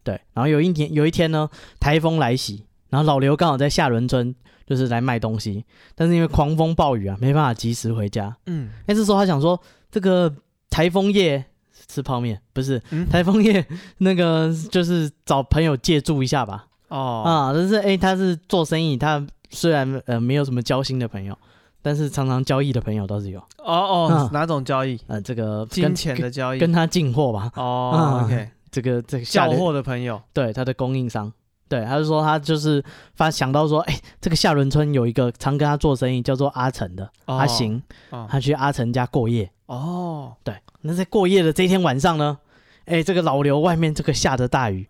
[0.03, 4.35] 对，然后有一天有一天呢，台风来袭，然后老刘刚好在下仑村。
[4.69, 5.65] 就是来卖东西，
[5.95, 8.37] 但是因为狂风暴雨啊，没办法及时回家。
[8.45, 9.59] 嗯，那这时候他想说，
[9.91, 10.31] 这个
[10.69, 11.43] 台风夜
[11.87, 12.79] 吃泡面不是？
[12.91, 13.65] 嗯、台风夜
[13.97, 16.68] 那个就是找朋友借住一下吧。
[16.89, 21.37] 哦啊，但是哎，他是做生意，他虽然呃没有什么交心的朋友，
[21.83, 23.39] 但是常常交易的朋友倒是有。
[23.59, 24.99] 哦哦，啊、哪种交易？
[25.07, 27.51] 呃，这个金钱的交易，跟他进货吧。
[27.57, 31.33] 哦、啊、，OK，这个这个交货的朋友，对他的供应商。
[31.69, 32.83] 对，他就说他就是
[33.15, 39.51] 发想到说，哎，这个下仑村有一个常跟他做生意叫做阿成的、哦、阿行，哦、他去阿成家过夜。
[39.67, 42.39] 哦，对，那在过夜的这一天晚上呢，
[42.87, 44.89] 哎，这个老刘外面这个下着大雨，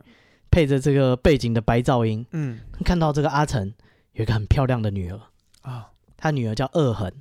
[0.51, 3.73] 配着这个背景的白噪音，嗯，看到这个阿成
[4.13, 5.21] 有一个很漂亮的女儿
[5.63, 5.85] 啊，哦、
[6.17, 7.13] 他女儿叫二恒，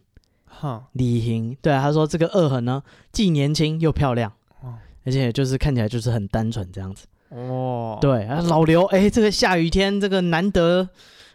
[0.45, 4.75] 哈、哦，李莹，对，他说这个二恒呢既年轻又漂亮，哦，
[5.05, 7.05] 而且就是看起来就是很单纯这样子。
[7.29, 10.87] 哦，对啊，老刘，哎，这个下雨天，这个难得，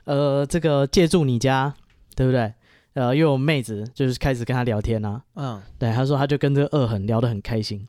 [0.04, 1.74] 呃，这个借住你家，
[2.16, 2.54] 对不对？
[2.94, 5.22] 呃，又有妹子，就是开始跟他聊天啊。
[5.34, 7.86] 嗯，对，他说他就跟这个二恒聊得很开心。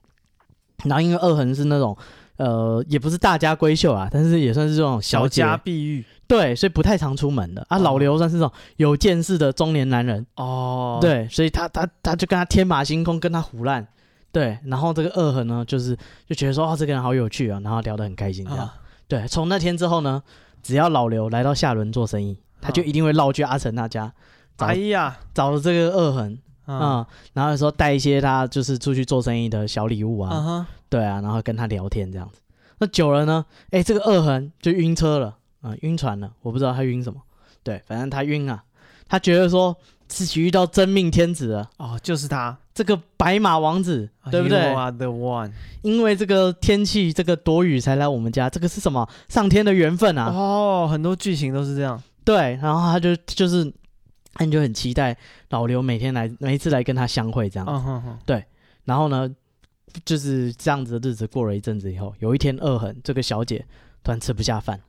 [0.85, 1.97] 然后因为二恒是那种，
[2.37, 7.65] 呃，也不是大家闺秀啊，但是也算是这种小家碧玉，对，所以不太常出门的。
[7.69, 7.77] 啊。
[7.77, 10.25] 老刘算是这种有见识的中年男人。
[10.35, 13.87] 哦，对，所以他他他就跟他天马行空，跟他胡乱。
[14.31, 15.95] 对，然后这个恶痕呢，就是
[16.27, 18.65] 就觉得说，哦，这个人好有趣啊，然后聊得很开心这样。
[18.65, 18.73] 啊、
[19.07, 20.23] 对，从那天之后呢，
[20.63, 24.11] 只要老刘来到下轮做生意，他就一定会绕去阿成那家，
[24.57, 26.35] 找哎呀，找了这个二恒
[26.65, 32.39] 啊、嗯，然后说带一些他就是出去做生意的小礼物啊，啊对啊，然后跟他聊天这样子。
[32.79, 37.21] 那久了呢，哎，这个恶痕就晕车了啊，晕船了，我不知道他晕什么，
[37.63, 38.63] 对，反正他晕啊，
[39.07, 39.75] 他觉得说。
[40.05, 45.51] 自己遇到真命天子了哦，就是他这个白马王子，对不对？You are the one。
[45.81, 49.09] 因为这个天气，这个躲雨才来我们家，这个是什么？
[49.27, 50.29] 上天的缘分啊！
[50.31, 51.99] 哦，很多剧情都是这样。
[52.23, 53.73] 对，然后他就就是，
[54.33, 55.15] 他就很期待
[55.49, 57.71] 老刘每天来，每一次来跟他相会这样子。
[57.71, 58.17] Uh.
[58.25, 58.43] 对，
[58.85, 59.29] 然后呢，
[60.03, 63.65] 就是这样子的日子过了一阵子以后，有一天恶狠这个小姐
[64.03, 64.79] 突然吃不下饭，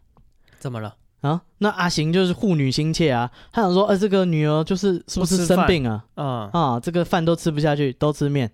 [0.59, 0.97] 怎么了？
[1.21, 6.05] 啊，那阿行就是护女心切啊，他想说，呃，这个女儿就是是不是生病啊？
[6.15, 8.51] 啊啊，这个饭都吃不下去，都吃面，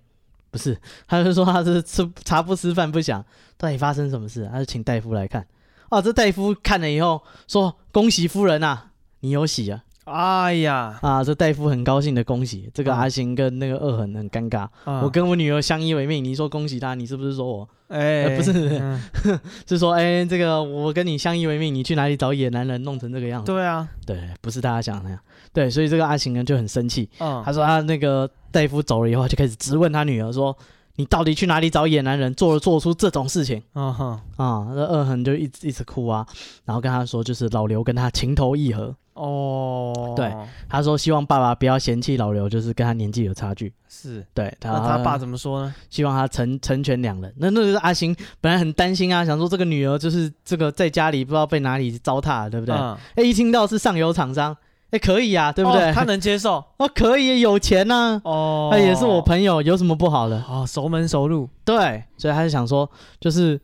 [0.50, 0.76] 不是？
[1.08, 3.24] 他就说他是吃茶不思饭不想，
[3.56, 4.48] 到底发生什么事？
[4.52, 5.44] 他就请大夫来看。
[5.88, 14.68] 啊，这大夫看了以后说：“恭喜夫人啊，你有喜啊！”哎呀，啊，这大夫很高兴的恭喜这个阿行跟那个二恒很尴尬。
[14.84, 17.68] 啊、我跟我女儿相依为命，你说恭喜她，你是不是说我？
[17.88, 19.00] 哎、欸，不是，嗯、
[19.66, 23.52] 是说哎、欸，这个我跟你相依为命，你去哪里找野男人弄成这个样子？
[23.52, 25.18] 对啊，对，不是大家想的那样。
[25.52, 27.08] 对，所以这个阿行呢就很生气。
[27.18, 30.56] 嗯，他说他那个大夫走了以后，就开始质问他女儿说
[30.96, 36.24] ：“你到底去哪里找野男人，做了做出这种事情？”啊哈，啊，那二恒就一直一直哭啊，
[36.64, 38.94] 然后跟他说，就是老刘跟他情投意合。
[39.14, 40.32] 哦，oh, 对，
[40.68, 43.72] 他说希望爸爸不要嫌弃老刘，就是跟他年纪有差距。
[43.88, 45.74] 是，对，他那他爸怎么说呢？
[45.90, 47.32] 希望他成成全两人。
[47.36, 52.74] 那那就是阿星本来很担心啊，想说这个女儿就是这个在家里不知道被哪里糟蹋了，对不对？
[52.74, 54.56] 哎、嗯，一听到是上游厂商，
[54.90, 55.90] 哎，可以啊，对不对？
[55.90, 56.64] 哦、他能接受？
[56.78, 58.30] 哦，可以，有钱呐、啊。
[58.30, 60.42] 哦，也是我朋友，有什么不好的？
[60.48, 61.48] 哦，熟门熟路。
[61.64, 62.88] 对，所以他就想说，
[63.20, 63.60] 就是。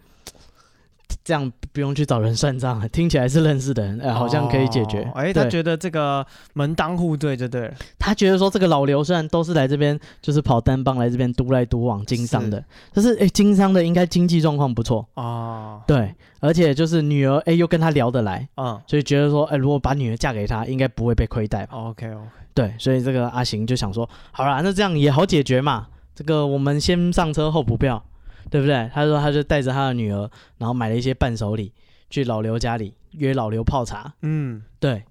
[1.24, 5.02] 这样不用去找人算账，听起来是认识的人，哎，好像可以解决。
[5.14, 7.74] 哎，他觉得这个门当户对就对了。
[7.98, 15.80] 他觉得说这个老刘虽然都是来这边，就是跑单帮来这边独来独往经商的，但是哎，经商的应该经济状况不错啊。
[15.86, 22.22] 对，而且就是女儿哎又跟他聊得来啊，所以觉得说哎，如果把女儿嫁给他，应该不会被亏待吧？OK OK。
[22.54, 25.88] 对，所以这个阿行就想说，好啦，那这样也好解决嘛。
[26.14, 28.02] 这个我们先上车后补票。
[28.50, 28.90] 对不对？
[28.94, 31.72] 他说他就带着他的女儿，然后买了一些伴手礼，
[32.10, 34.12] 去老刘家里约老刘泡茶。
[34.22, 35.04] 嗯，对。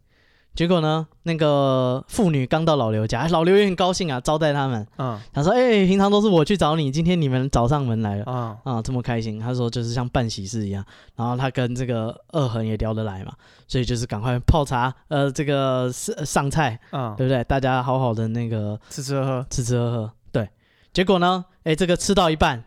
[0.53, 4.87] 结果呢，那个妇女刚到老刘家，老刘也很高兴啊，招待他们。
[4.97, 8.23] 嗯，他说：“哎，平常都是我去找你，今天你们找上门来了。
[8.23, 10.81] 啊啊，这么开心。”他说：“就是像办喜事一样。”
[11.17, 13.33] 然后他跟这个二恒也聊得来嘛，
[13.67, 17.43] 所以就是赶快泡茶，呃，这个上上菜，嗯，对不对？
[17.43, 20.11] 大家好好的那个吃吃喝喝，吃吃喝喝。
[20.31, 20.49] 对，
[20.93, 22.63] 结果呢，哎，这个吃到一半。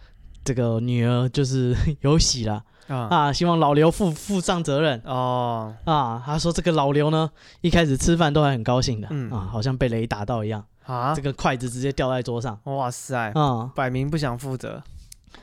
[0.45, 5.01] 这个女儿就是 有喜了啊，啊，希望老刘负负上责任。
[5.07, 5.75] 哦。
[5.85, 6.23] 啊。
[6.25, 7.31] 他说这个老刘呢，
[7.63, 9.31] 一开始吃饭都还很高兴的，嗯。
[9.31, 10.65] 啊，好像被雷打到一样。
[10.85, 14.83] 啊，这个筷子直接掉在桌上，哇塞，啊，摆明不想负责。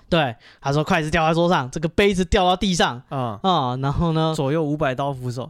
[0.07, 3.39] 对，他说筷子掉在桌上，这个杯子掉到地上，啊。
[3.41, 5.49] 啊，然后呢，左右五百刀扶手。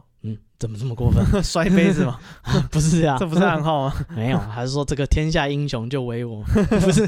[0.58, 1.24] 怎么这么过分？
[1.42, 2.16] 摔杯子吗？
[2.70, 3.94] 不是这样，这不是暗号吗？
[4.14, 6.42] 没有，还是说这个天下英雄就唯我？
[6.80, 7.04] 不是，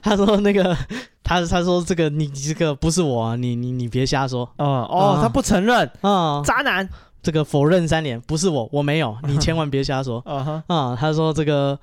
[0.00, 0.76] 他说那个，
[1.24, 4.48] 他他说这个你这个不是我啊，你你你别瞎说。
[4.58, 6.88] 哦哦，他不承认啊，渣男，
[7.20, 10.20] 这个否认三连，不是我，我没有，你千万别瞎说。
[10.68, 11.76] 啊，他说这个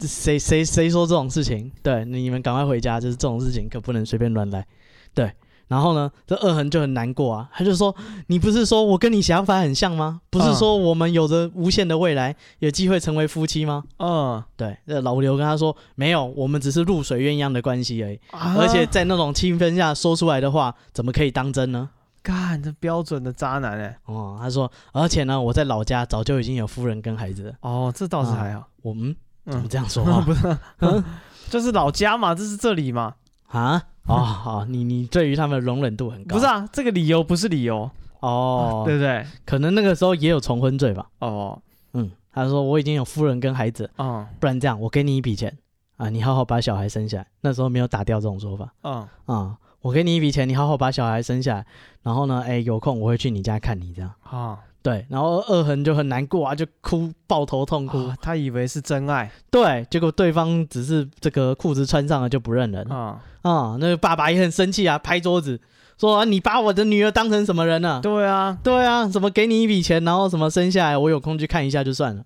[0.00, 1.70] 谁谁谁说这种事情？
[1.80, 4.66] 对，你们赶快回家，就是这种事情可不能随便乱来。
[5.14, 5.30] 对。
[5.66, 7.94] 然后呢，这二恒就很难过啊，他就说
[8.28, 10.20] ：“你不是说我跟你想法很像吗？
[10.30, 14.76] 不是说我们有着无限的未来，有机会成为夫妻吗？”嗯，对。
[14.86, 18.20] 这老刘跟他说：“没有，我们只是露水鸳鸯的关系而已。
[18.30, 21.88] 啊、而且在那种气氛下说出来的话，怎么可以当真呢？”
[22.22, 23.98] 干，这标准的渣男哎。
[24.06, 28.60] 哦，他说：“而且呢，我在老家早就已经有夫人跟孩子了。”哦，这倒是还好。
[28.60, 29.14] 啊、我们
[29.50, 30.20] 怎么这样说话？
[30.20, 31.04] 嗯、 不是，嗯、
[31.50, 33.14] 就是老家嘛，这是这里嘛。
[33.48, 33.82] 啊？
[34.08, 36.36] 哦，好，你你对于他们的容忍度很高。
[36.36, 37.90] 不是啊，这个理由不是理由
[38.20, 39.24] 哦，对不对？
[39.46, 41.06] 可能那个时候也有重婚罪吧。
[41.20, 41.60] 哦，
[41.94, 45.56] 嗯，他说我已经有夫人跟孩子，哦，不然这样，我给你一笔钱
[45.96, 47.26] 啊，你好好把小孩生下来。
[47.40, 48.72] 那时候没有打掉这种说法。
[48.82, 51.66] 嗯啊，我给你一笔钱，你好好把小孩生下来，
[52.02, 54.12] 然后呢，哎，有空我会去你家看你这样。
[54.22, 54.58] 啊。
[54.84, 58.06] 对，然后二恒就很难过啊，就哭，抱头痛哭。
[58.06, 63.78] 啊、他以为是真爱，对，结果对方只是这个裤子穿上了就不认人啊啊！
[63.80, 65.58] 那个爸爸也很生气啊，拍桌子
[65.98, 72.22] 说、啊：“你把我的女儿当成什么人了、啊？”对啊，对啊，怎么给你一笔钱，然后什么生下来，我有空去看一下就算了，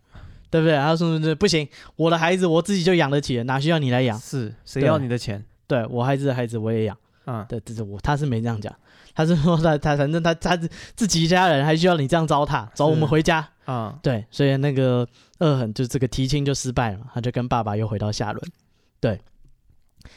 [0.50, 0.76] 对不对？
[0.76, 4.18] 他说：“不行，我的孩子我自己就养得起，哪需要你来养？
[4.18, 5.44] 是谁要你的钱？
[5.68, 7.46] 对，对我孩子的孩子我也养啊。
[7.48, 8.74] 对，这是我，他是没这样讲。”
[9.18, 10.56] 他是说他他反正他他
[10.94, 13.90] 自己一家人还需要你这样糟蹋，走，我们回家啊。
[13.90, 15.04] 嗯、对，所以那个
[15.40, 18.52] 恶狠就这个提亲就失败了，他就跟爸爸又回到下轮。
[19.00, 19.20] 对，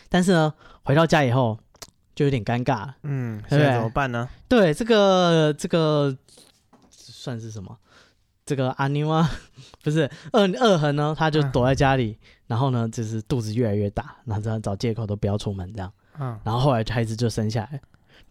[0.08, 1.58] 但是呢，回到家以后
[2.14, 2.94] 就有点尴尬。
[3.02, 4.30] 嗯，现在怎么办呢？
[4.48, 6.16] 对，这个这个
[6.92, 7.76] 算是什么？
[8.46, 9.28] 这个阿妞啊，
[9.84, 15.92] 不是二二恒呢，他就躲在家里，嗯、然后呢，就是肚子越来越大，然后这样找借口都不要出门这样。
[16.20, 17.82] 嗯，然后后来孩子就生下来。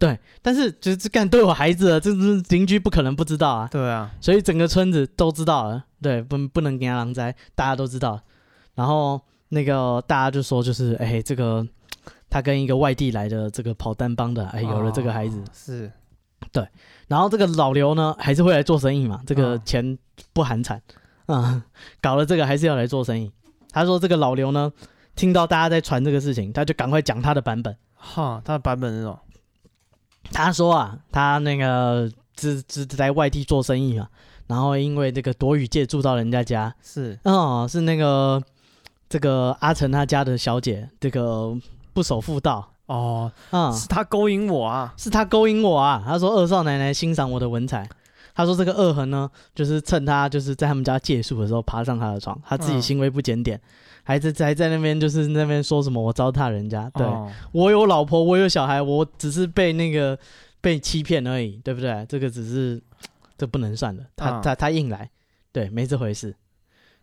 [0.00, 3.68] 对，但是就是干都有孩子了，这是邻居不可能不知道啊。
[3.70, 5.84] 对啊，所以整个村子都知道了。
[6.00, 8.18] 对，不不能给他狼灾，大家都知道。
[8.74, 9.20] 然后
[9.50, 11.66] 那个大家就说，就是哎，这个
[12.30, 15.38] 他跟一个外地来的这个跑单帮的，哎，有了这个孩子。
[15.38, 15.92] 哦、是，
[16.50, 16.66] 对。
[17.08, 19.98] 然后这个老刘呢，还是会来做生意嘛，这个钱
[20.32, 20.76] 不寒碜
[21.26, 21.62] 啊、嗯，
[22.00, 23.30] 搞了这个还是要来做生意。
[23.70, 24.72] 他说这个老刘呢，
[25.14, 27.76] 听到大家在传这个事情，他就赶快讲他的版本。
[27.94, 29.20] 哈，他的版本是什么？
[30.32, 34.08] 他说啊，他那个只只在外地做生意嘛，
[34.46, 38.42] 然后因为这个躲雨借住到人家家，是，哦，是那个
[39.08, 41.54] 这个阿成他家的小姐，这个
[41.92, 42.66] 不守妇道。
[42.86, 46.02] 哦，嗯，是他勾引我啊，是他勾引我啊。
[46.04, 47.88] 他说二少奶奶欣赏我的文采，
[48.34, 53.58] 他说这个恶痕呢，就是趁他就是在他们家借宿的时候爬上他的床，他自己行为不检点。
[53.58, 53.70] 嗯
[54.02, 60.18] 还在还在那边，就是那边说什么我糟蹋人家，对、哦、我有老婆，我有小孩，我只是被那个
[60.60, 62.04] 被欺骗而已，对不对？
[62.08, 62.82] 这个只是
[63.36, 65.08] 这不能算的，他、哦、他他硬来，
[65.52, 66.34] 对，没这回事，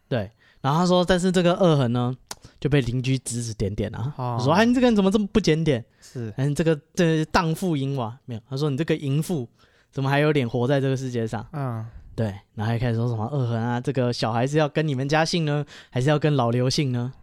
[0.10, 0.30] 对。
[0.60, 2.14] 然后他说，但是这个恶痕呢
[2.60, 5.86] 就被邻居指指点点啊，哦、说哎你这个人怎么这么不检点？
[6.02, 8.42] 是，嗯这个这荡妇淫娃没有？
[8.50, 9.48] 他说你这个淫妇
[9.92, 11.46] 怎么还有脸活在这个世界上？
[11.54, 11.86] 嗯。
[12.16, 17.14] 对，然后还开始说什么恶痕啊，这个小孩是要跟你们家姓呢，还是要跟老刘姓呢？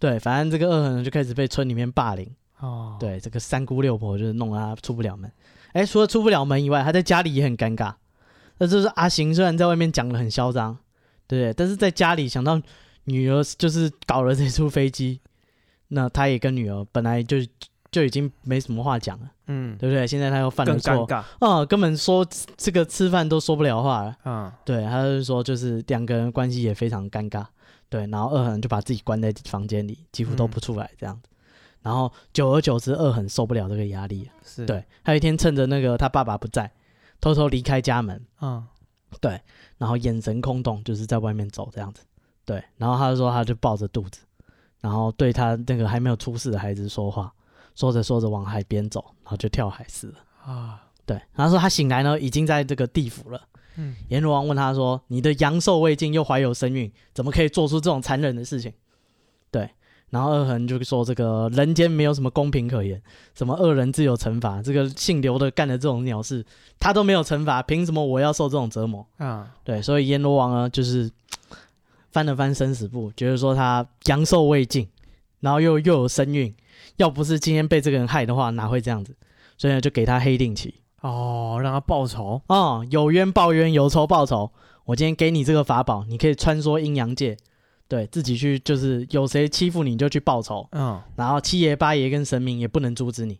[0.00, 2.28] 对，反正这个恶痕就开始被村里面霸凌。
[2.58, 5.30] 哦，对，这个三姑六婆就是弄得他出不了门。
[5.72, 7.94] 哎，除了出不了门以外，他在家里也很尴尬。
[8.58, 10.76] 那就是阿行虽然在外面讲的很嚣张，
[11.28, 11.54] 对不对？
[11.54, 12.60] 但是在家里想到
[13.04, 15.20] 女儿就是搞了这出飞机，
[15.86, 17.36] 那他也跟女儿本来就。
[17.94, 20.04] 就已经没什么话讲了，嗯，对不对？
[20.04, 21.06] 现在他又犯了错，
[21.38, 22.26] 啊，根本说
[22.56, 27.46] 这个吃饭都说不了话了，嗯，对，他就说就是两个人关系也非常尴尬，
[27.88, 31.28] 对，然后二横就把自己关在房间里，几乎都不出来这样子，
[31.82, 34.66] 然后久而久之，二横受不了这个压力，是。
[34.66, 36.68] 对，他有一天趁着那个他爸爸不在，
[37.20, 38.66] 偷偷离开家门，嗯，
[39.20, 39.40] 对，
[39.78, 42.02] 然后眼神空洞，就是在外面走这样子，
[42.44, 44.22] 对，然后他就说他就抱着肚子，
[44.80, 47.32] 然后对他那个还没有出世的孩子说话。
[47.74, 50.80] 说着说着往海边走，然后就跳海死了啊！
[51.06, 53.40] 对，然后说他醒来呢，已经在这个地府了。
[53.76, 58.72] 嗯，阎罗王问他说：“你的阳寿未尽，又怀有身孕，怎么可以做出这种残忍的事情？”
[59.50, 59.68] 对，
[60.10, 63.02] 然后二恒就说这个人间没有什么公平可言，
[63.34, 66.46] 什么恶人自有惩罚，这个姓刘的干的这种鸟事，
[66.78, 69.52] 他都没有惩罚，凭什么我要受这种折磨啊？
[69.64, 71.10] 对，所以阎罗王呢，就是
[72.12, 74.88] 翻了翻生死簿，觉得说他阳寿未尽，
[75.40, 76.54] 然后又又有身孕，
[76.96, 79.16] 要不是今天被这个人害的话，哪会这样子？
[79.56, 84.50] 所以呢，就给他黑定旗哦，让他报仇哦，有冤报冤，有仇报仇。
[84.84, 87.36] 我今天给你这个法宝，你可以穿梭阴阳界，
[87.88, 90.68] 对自己去，就是有谁欺负你就去报仇。
[90.72, 93.38] 嗯，然后七爷八爷跟神明也不能阻止你。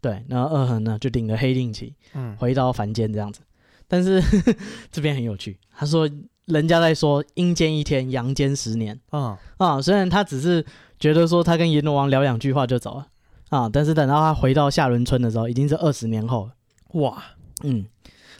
[0.00, 3.40] 对，然后二恒呢就领了黑令旗，嗯，回到凡间这样子。
[3.86, 4.22] 但是
[4.90, 6.08] 这边很有趣，他说
[6.46, 8.98] 人家在说阴间一天，阳间十年。
[9.12, 10.64] 嗯啊，虽然他只是
[10.98, 13.06] 觉得说他跟阎罗王聊两句话就走了
[13.50, 16.52] 啊，但是等到他回到下仑村的时候，已经是二十年后了。
[17.00, 17.22] 哇，
[17.62, 17.84] 嗯。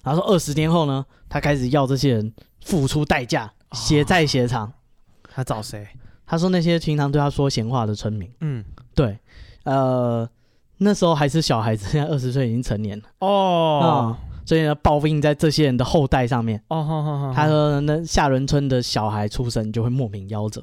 [0.03, 2.33] 然后说二十年后呢，他开始要这些人
[2.63, 4.73] 付出代价，血债血偿。
[5.33, 5.87] 他找谁？
[6.27, 8.31] 他说那些平常对他说闲话的村民。
[8.41, 9.19] 嗯，对，
[9.65, 10.29] 呃，
[10.79, 13.05] 那时候还是小孩子， 现在二十岁已经成年了。
[13.21, 16.63] 哦，嗯，所以呢，报应在这些人的后代上面。
[16.69, 17.33] 哦，好好好。
[17.33, 20.63] 他说那下仑村的小孩出生就会莫名夭折。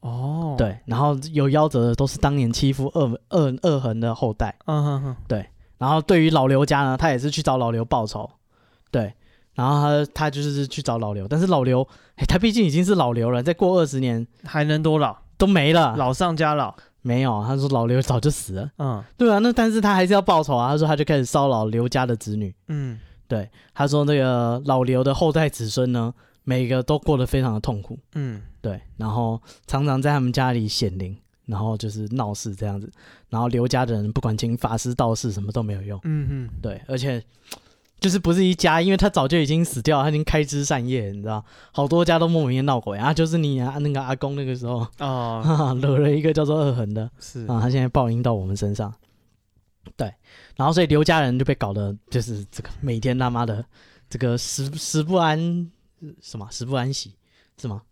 [0.00, 4.56] 哦，对，然后有夭折的都是当年欺负恶恶恶恒的后代。
[4.66, 5.46] 嗯哼哼，对。
[5.78, 8.28] 然后对于老刘家呢，他也是去找老刘报仇。
[8.90, 9.14] 对，
[9.54, 11.86] 然后他他就是去找老刘，但是老刘，
[12.16, 15.16] 哎，他毕竟已经是老刘了，再过二十年还能多老？
[15.36, 16.74] 都没了，老上加老。
[17.00, 18.70] 没有，他说老刘早就死了。
[18.78, 20.68] 嗯，对啊，那但是他还是要报仇啊。
[20.68, 22.52] 他说他就开始骚扰刘家的子女。
[22.66, 27.96] 嗯，对，他说那个老刘的后代子孙呢，每个都过得非常的痛苦。
[28.14, 31.16] 嗯，对，然后常常在他们家里显灵，
[31.46, 32.90] 然后就是闹事这样子。
[33.30, 35.98] 然后刘家的人不管请法师道士什么都没有用。
[36.04, 37.22] 嗯嗯，对，而且。
[38.00, 43.12] 就是不是一家，因为他早就已经死掉了，他已经开枝散叶，你知道，好多家都莫名的闹鬼啊。
[43.12, 48.94] 就是你啊，那个阿公那个时候 啊，惹了一个叫做二恒的，是啊，他现在报应到我们身上。
[49.96, 50.14] 对，
[50.54, 53.64] 然后所以刘家人就被搞得就是这个每天他妈的
[54.08, 55.68] 这个食食不安，
[56.22, 57.16] 什么食不安息
[57.60, 57.82] 是吗？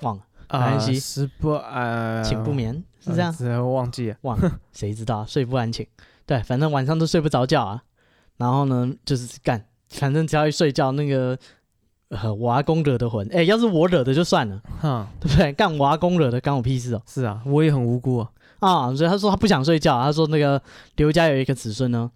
[0.00, 3.34] 忘了安息食不安，寝不眠是这样？
[3.64, 5.24] 我忘记了，忘了，谁知道？
[5.24, 5.86] 睡不安寝，
[6.26, 7.82] 对，反正晚上都睡不着觉啊。
[8.36, 11.38] 然后呢，就是干，反正只要一睡觉，那个
[12.08, 15.52] 呃，我阿公惹的魂，哎，要是我惹的就算了，哈，对不对？
[15.52, 17.02] 干我阿公惹的，干我屁事哦。
[17.06, 18.30] 是啊，我也很无辜啊。
[18.58, 20.60] 啊，所以他说他不想睡觉，他说那个
[20.96, 22.10] 刘家有一个子孙呢，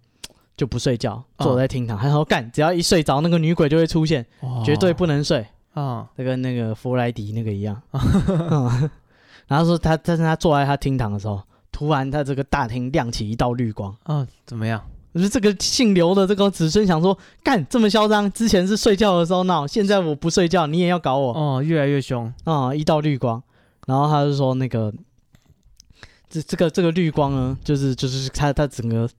[0.57, 4.25] 就不睡觉，坐在厅堂，他说干，只要一睡着，那个女鬼就会出现，
[4.63, 7.79] 绝对不能睡啊，就跟那个弗莱迪那个一样。
[9.47, 11.39] 然后说他，但是他坐在他厅堂的时候，
[11.71, 14.81] 突然他这个大厅亮起一道绿光，啊，怎么样？
[15.13, 22.77] 就是这个姓刘的这个子孙想说，干这么嚣张，之前是睡觉的时候闹，现在我不睡觉，你也要搞我哦，越来越凶啊、嗯！
[22.77, 23.41] 一道绿光，
[23.87, 24.93] 然后他就说那个
[26.27, 29.09] 这这个这个绿光呢，就是就是他他整个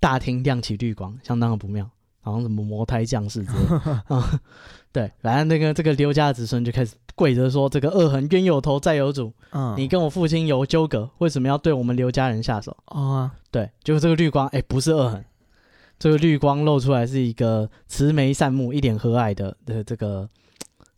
[0.00, 1.88] 大厅亮起绿光，相当的不妙，
[2.22, 4.22] 好像什么魔胎降世之类的、嗯。
[4.92, 15.24] 对，然后那个这个刘家的子孙就开始跪着说：“这个恶痕冤有头债有主，嗯，你跟我父亲有纠葛，为什么要对我们刘家人下手？”啊，对，就是这个绿光，哎，不是恶痕，
[15.96, 20.28] 这个绿光露出来是一个慈眉善目、一脸和蔼的的这个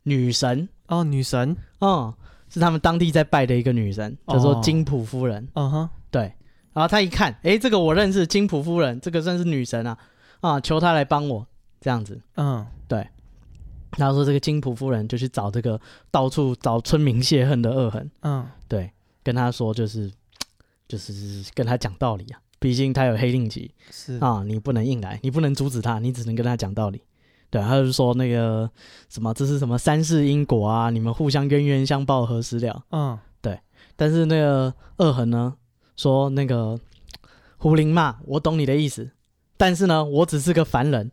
[0.04, 2.14] 女神哦，女神，嗯，
[2.48, 5.46] 是他们当地在拜的一个女神，叫做金普夫人。
[5.52, 6.32] 嗯哼，对，
[6.72, 9.98] 然后他一看，哎，这个我认识，金普夫人，这个算是女神啊，
[10.40, 11.46] 啊，求她来帮我
[11.78, 12.81] 这样子，嗯，对。
[13.96, 15.80] 然后说这个金普夫人就去找这个
[16.10, 18.90] 到处找村民泄恨的恶恒，嗯，对，
[19.22, 20.10] 跟他说就是
[20.88, 27.02] 就是跟他讲道理啊，毕竟他有黑令旗，是啊，你不能硬来，你不能阻止他，你只能跟他讲道理。
[27.50, 28.70] 对，他就说那个
[29.10, 32.82] 什么这是什么三世因果啊，你们互相冤冤相报何时了？
[32.92, 33.60] 嗯，对。
[33.94, 35.54] 但是那个恶恒呢
[35.94, 36.80] 说那个
[37.58, 39.10] 胡林嘛，我懂你的意思，
[39.58, 41.12] 但是呢，我只是个凡人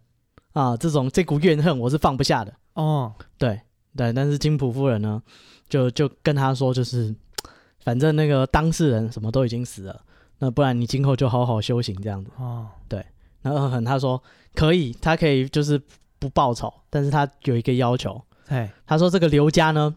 [0.53, 2.53] 啊，这种这股怨恨我是放不下的。
[2.82, 3.61] 哦，对
[3.95, 5.21] 对，但是金普夫人呢，
[5.67, 7.13] 就就跟他说，就是
[7.84, 10.01] 反正那个当事人什么都已经死了，
[10.39, 12.32] 那不然你今后就好好修行这样子。
[12.38, 13.05] 哦，对，
[13.41, 14.21] 那恶狠他说
[14.55, 15.82] 可以，他可以就是
[16.19, 19.95] 不报仇，但是他有一个要求，哎，他说这个刘家呢，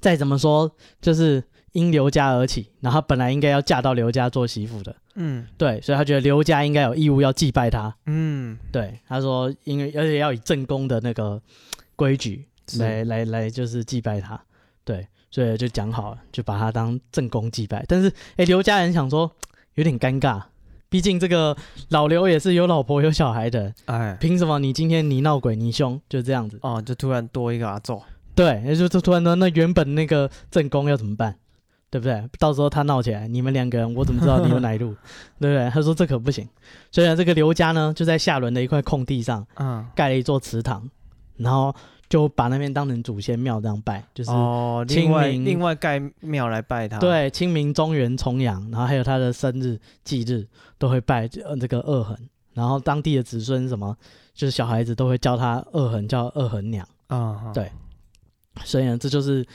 [0.00, 0.70] 再怎么说
[1.00, 1.42] 就是
[1.72, 11.40] 因刘家而起，然后本来应该要嫁到刘家做媳妇的，嗯，对，所以他觉得刘家应该有义务要祭拜他，嗯，对，他说因为而且要以正宫的那个。
[11.94, 12.48] 规矩
[12.78, 14.40] 来来来，就是祭拜他，
[14.82, 17.84] 对，所以就讲好了，就把他当正宫祭拜。
[17.86, 19.30] 但是，哎，刘家人想说
[19.74, 20.42] 有点尴尬，
[20.88, 21.56] 毕竟这个
[21.90, 26.58] 老刘也是有老婆有小孩的，哎，凭什么你今天你闹鬼你凶，就这样子。
[26.62, 28.02] 哦，就突然多一个阿祖，
[28.34, 31.36] 对，也就突然呢，那原本那个正宫要怎么办？
[31.92, 32.26] 对不对？
[32.38, 34.94] 到时候他闹起来，你们两个人我怎么知道你有哪一路？
[35.38, 35.68] 对不对？
[35.68, 36.48] 他说这可不行。
[36.90, 40.88] 所以呢，这个刘家呢就在下轮的一块空地上，嗯，盖了一座祠堂，
[41.36, 41.74] 然后
[42.08, 46.98] 就把那边当成祖先庙这样拜，就是哦，另外另外盖庙来拜他。
[46.98, 52.16] 对，清明、中元、重阳，然后还有他的生日忌日都会拜这个二衡，
[52.54, 53.94] 然后当地的子孙什么，
[54.32, 56.88] 就是小孩子都会叫他二衡，叫二衡娘。
[57.08, 57.70] 啊、嗯，对。
[58.64, 59.46] 所以呢，这就是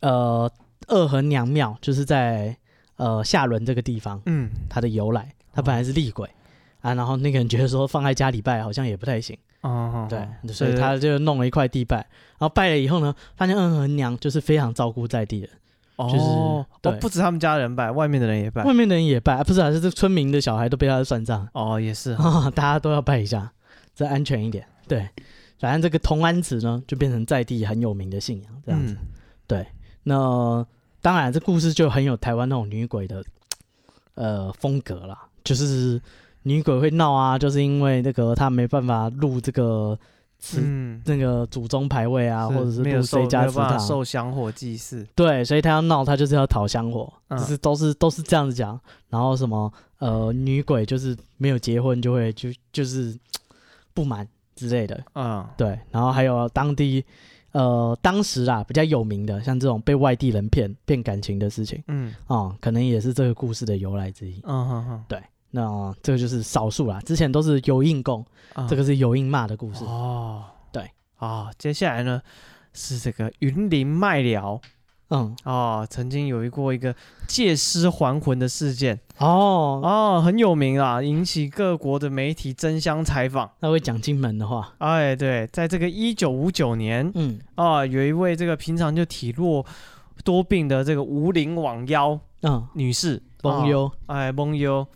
[0.00, 0.50] 呃。
[0.88, 2.56] 二横娘庙就是在
[2.96, 6.28] 呃下仑这个地方，嗯，它的由来，它本来是厉鬼、
[6.82, 11.96] 哦、啊，然后那个人觉得说放在家里拜好像也不太行，哦，对，所以他就弄了一块地拜，
[12.38, 15.48] 然后拜了以后呢，发现二横娘就是非常照顾在地的，
[15.96, 16.24] 哦，就是
[16.80, 16.92] 对。
[16.92, 23.52] 哦，不止他们家人拜，外面的人也拜，外面的人也拜，啊、不是啊，是这村民的小孩都被他算账，哦，也是、哦， 大家都要拜一下，
[23.94, 25.08] 这安全一点，对，
[25.58, 29.06] 反正这个同安祠呢就变成在地很有名的信仰，这样子，嗯、
[29.48, 29.66] 对，
[30.04, 30.64] 那。
[31.06, 33.24] 当然，这故事就很有台湾那种女鬼的
[34.14, 36.02] 呃风格啦，就是
[36.42, 39.96] 女鬼会闹啊，就是因为那个她没办法入这个
[40.40, 45.06] 祠、嗯、那个祖宗牌位啊，或者是入谁家祠堂受香火祭祀。
[45.14, 48.76] 对，所以她要闹，她就是要讨香火，就、嗯、是都是都是这样子讲。
[49.08, 53.16] 然后什么呃，女鬼就是没有结婚就会就就是
[53.94, 54.26] 不满
[54.56, 55.00] 之类的。
[55.14, 55.78] 嗯，对。
[55.92, 57.04] 然后还有当地。
[57.56, 64.42] 呃，当时啊比较有名的，像这种被外地人骗骗感情的事情，嗯，啊、嗯，可能也是这个故事的由来之一。
[64.44, 68.22] 嗯哼哼，对，那、呃、这个就是少数啦，之前都是有应供，
[68.56, 69.86] 嗯、这个是有应骂的故事。
[69.86, 70.82] 哦，对，
[71.16, 72.20] 啊、哦，接下来呢
[72.74, 74.60] 是这个云林麦寮。
[75.10, 75.36] 嗯。
[75.44, 76.94] 哦，曾经有一过一个
[77.26, 78.98] 借尸还魂的事件。
[79.18, 79.80] 哦。
[79.82, 83.50] 哦，很有名啊，引起各国的媒体争相采访。
[83.60, 87.38] 那会讲金门的话，哎，对，在这个一九五九年，嗯。
[87.54, 89.64] 啊，有一位这个平常就体弱
[90.24, 92.66] 多病的这个无灵网妖嗯。
[92.74, 94.86] 女士，罔腰，哎，罔腰。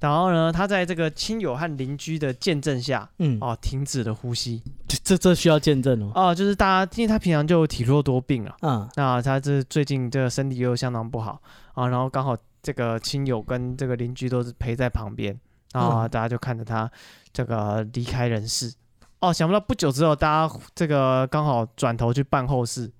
[0.00, 4.62] 然后呢，他在这个亲友和邻居的见证下，嗯，哦，停止了呼吸。
[4.86, 6.12] 这这这需要见证哦。
[6.14, 11.40] 哦，就是大家，因为他平常就体弱多病啊，嗯，那他这最近这个身体又相当不好
[11.72, 15.38] 啊，然后刚好这个亲友跟这个邻居都是陪在旁边
[15.72, 16.90] 啊，大家就看着他
[17.32, 18.72] 这个离开人世。
[19.20, 22.92] 哦，想不到不久之后，大家这个刚好转头去办后事，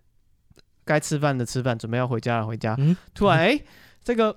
[0.85, 2.75] 该吃饭的吃饭，准备要回家了回家。
[2.79, 3.61] 嗯，突然哎，
[4.03, 4.35] 这个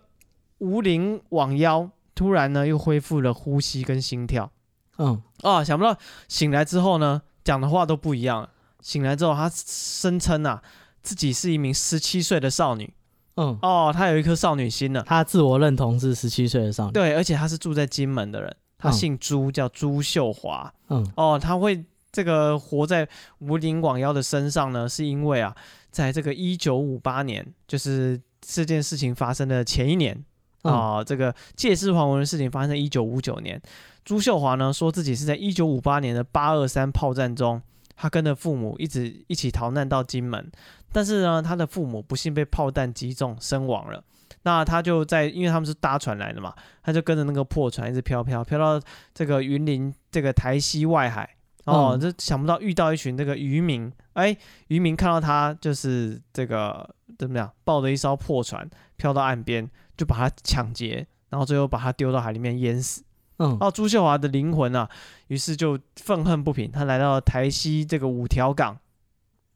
[0.58, 1.90] 无灵罔腰。
[2.18, 4.52] 突然呢，又恢复了呼吸跟心跳。
[4.98, 5.96] 嗯，啊，想不到
[6.28, 8.50] 醒来之后呢，讲的话都不一样了。
[8.82, 10.64] 醒来之后，他声称啊，
[11.04, 12.92] 自己是一名十七岁的少女。
[13.36, 15.04] 嗯，哦，他有一颗少女心呢。
[15.06, 16.94] 他自我认同是十七岁的少女。
[16.94, 20.74] 对，而且他是住在金门的人，他姓朱，叫朱秀华。
[20.90, 23.08] 嗯，哦，他会这个活在
[23.38, 25.56] 无灵罔腰的身上呢，是因为啊，
[25.92, 30.26] 在这个一九五八年，就是这件事情发生的前一年。
[30.64, 33.62] 啊、哦，这个借尸还魂的事情发生在一九五九年。
[34.04, 37.62] 朱秀华呢，说自己是在一九五八年的八二三炮战中，
[37.96, 40.50] 他跟着父母一直一起逃难到金门，
[40.92, 44.04] 但是呢，他的父母不幸被炮弹击中身亡了。
[44.44, 48.82] 那他就在，因为他们是搭船来的嘛，他就跟着那个破船一直飘飘飘到
[49.14, 51.30] 这个云林这个台西外海。
[51.66, 54.36] 哦，这、嗯、想不到遇到一群这个渔民，哎，
[54.70, 59.70] 渔民看到他就是这个怎么样，抱着一艘破船飘到岸边。
[59.98, 63.04] 就把他抢劫，然后最后把他丢到海里面淹死。
[63.40, 64.90] 嗯，哦朱秀华的灵魂啊，
[65.28, 68.78] 于是就愤恨不平，他来到了台西这个五条港，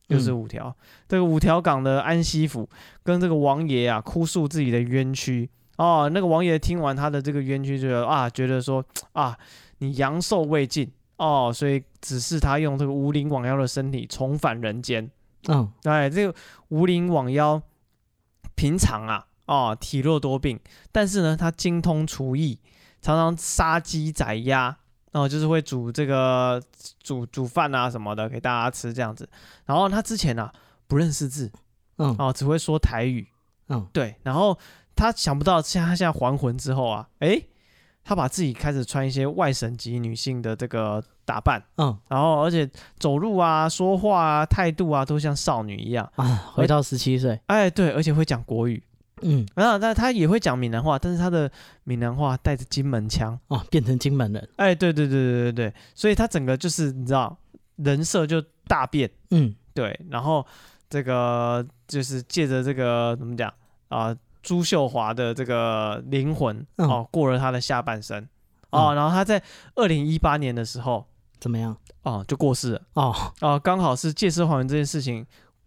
[0.07, 0.75] 又是五条，嗯、
[1.07, 2.69] 这个五条港的安息府，
[3.01, 5.49] 跟这个王爷啊哭诉自己的冤屈。
[5.77, 9.35] 哦，那个王爷听完他的这个冤屈，就啊觉得说啊，
[9.79, 15.09] 你阳寿未尽哦，所以指示他用这个无灵网妖的身体重返人间。
[15.47, 16.35] 嗯，哎，这个
[16.67, 17.59] 无灵网妖
[18.53, 19.25] 平常啊。
[19.45, 20.59] 哦，体弱多病，
[20.91, 22.59] 但是呢，他精通厨艺，
[23.01, 24.77] 常常杀鸡宰鸭，
[25.11, 26.61] 然、哦、后就是会煮这个
[27.01, 29.27] 煮煮饭啊什么的给大家吃这样子。
[29.65, 30.53] 然后他之前呢、啊、
[30.87, 31.51] 不认识字，
[31.97, 33.27] 嗯，哦，只会说台语，
[33.67, 34.15] 嗯，对。
[34.23, 34.57] 然后
[34.95, 37.49] 他想不到，现在他现在还魂之后啊，诶，
[38.05, 48.81] 他把自己开始穿一些外省籍女性的这个打扮，嗯，然后而且走路啊、说话啊、态度啊都像少女一样啊，回到十七岁，哎，对，而且会讲国语。
[49.23, 51.51] 嗯，然后那他也会讲闽南话，但是他的
[51.83, 54.49] 闽南话带着金门腔哦，变成金门人。
[54.57, 57.37] 哎，对对对对对对，所以他整个就是你知道
[57.77, 59.09] 人设就大变。
[59.29, 59.99] 嗯，对。
[60.09, 60.45] 然后
[60.89, 63.49] 这个就是借着这个怎么讲
[63.89, 68.27] 啊、呃，朱秀华的这个灵魂哦，过了他的下半生
[68.69, 69.41] 哦，嗯、然后他在
[69.75, 71.05] 二零一八年的时候
[71.39, 71.75] 怎么样？
[72.03, 72.81] 哦，就过世了。
[72.93, 75.25] 哦哦，刚好是借尸还魂这件事情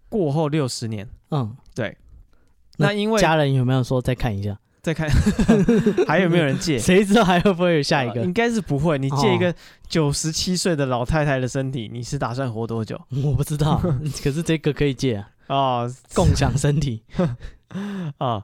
[0.09, 1.09] 过后六十年。
[1.31, 1.97] 嗯，对。
[2.79, 4.59] 那因为家人有没有说再看一下？
[4.83, 5.09] 再看
[6.07, 6.79] 还有没有人借？
[6.79, 8.23] 谁知道还会不会有下一个？
[8.23, 8.99] 应该是不会。
[8.99, 9.55] 你借一个
[9.89, 13.01] 九十七岁的老太太的身体，你是打算活多久？
[13.25, 13.81] 我不知道，
[14.23, 15.29] 可是这个可以借啊。
[15.47, 17.03] 哦，共享身体
[18.19, 18.43] 啊，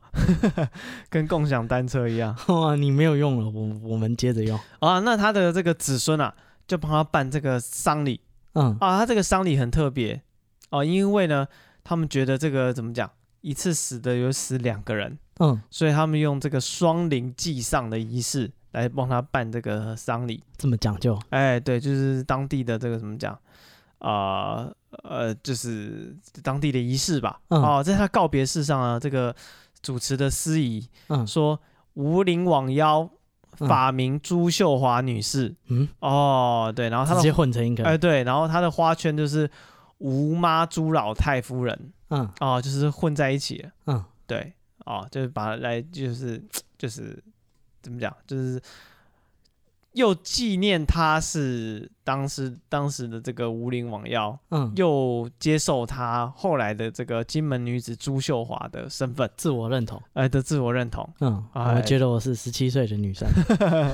[1.09, 2.35] 跟共享单车一样。
[2.49, 4.99] 哇，你没有用了，我我们接着用啊。
[5.01, 6.35] 那他的这个子孙啊，
[6.67, 8.21] 就帮他办这个丧礼。
[8.55, 10.21] 嗯啊，他这个丧礼很特别
[10.71, 11.47] 哦，因为呢，
[11.85, 13.11] 他们觉得这个怎么讲？
[13.41, 21.19] 一次死的有死两个人，嗯，所以他们用这个双灵祭丧的仪式来帮他办这个丧礼，这么讲究？
[21.31, 23.33] 哎，对，就是当地的这个怎么讲？
[23.99, 24.69] 啊、
[25.03, 27.41] 呃，呃，就是当地的仪式吧。
[27.49, 29.35] 嗯、哦，在他告别式上啊，这个
[29.83, 31.61] 主持的司仪，嗯，说
[31.95, 33.11] 无灵罔妖，
[33.59, 35.55] 法名朱秀华女士。
[35.69, 39.51] 嗯，哦，对，然后他直接混成一个，哎，对，然后他的花圈就是
[40.01, 41.93] 吴妈朱老太夫人。
[42.11, 43.71] 嗯，哦，就是混在一起了。
[43.87, 44.53] 嗯，对，
[44.85, 46.43] 哦，就是把来，就是
[46.77, 47.23] 就是
[47.81, 48.61] 怎么讲，就是
[49.93, 61.09] 又纪念他是当时当时的这个无灵罔腰，嗯，又接受他后来的这个金门女子朱秀华的身份，自我认同，哎的自我认同。
[61.21, 63.29] 嗯，哎、我觉得我是十七岁的女生，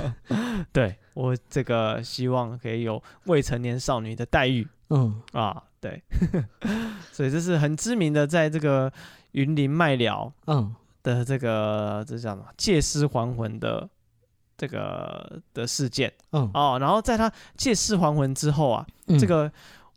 [0.73, 4.67] 对我这个希望可以有未成年少女的待遇。
[4.89, 5.61] 嗯，啊。
[5.89, 6.43] 对，
[7.11, 8.91] 所以这是很知名的，在这个
[9.31, 10.75] 云林卖寮，嗯。
[11.03, 12.43] 的这个这叫什么？
[12.57, 13.87] 借尸还魂的
[14.57, 16.51] 这个的事件，嗯。
[16.53, 19.49] 哦，然后在他借尸还魂之后啊，嗯、这个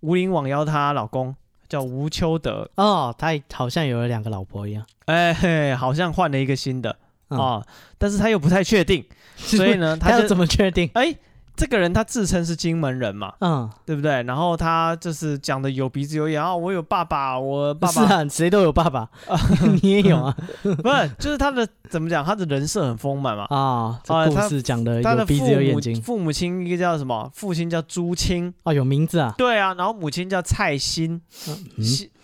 [0.03, 1.35] 无灵罔腰她老公
[1.69, 6.99] 叫吴秋德哦，他好像有了两个老婆一样，哎嘿，好像换了一个新的啊、
[7.31, 7.39] 嗯。
[7.39, 7.67] 哦，
[7.99, 10.89] 但是他又不太确定，所以呢，他要怎么确定？
[10.95, 11.13] 哎。
[11.61, 14.23] 这个人他自称是金门人嘛，嗯，对不对？
[14.23, 19.39] 然后他就是讲的有鼻子有眼啊，我有爸爸，我爸爸是啊，谁都有爸爸啊，
[19.83, 20.35] 你也有啊，
[20.65, 22.25] 不是，就是他的怎么讲？
[22.25, 26.01] 他的人设很丰满嘛，啊，这故事讲的有鼻子有眼睛。
[26.01, 27.31] 父母亲一个叫什么？
[27.35, 29.35] 父亲叫朱清啊，有名字啊？
[29.37, 31.21] 对啊，然后母亲叫蔡心，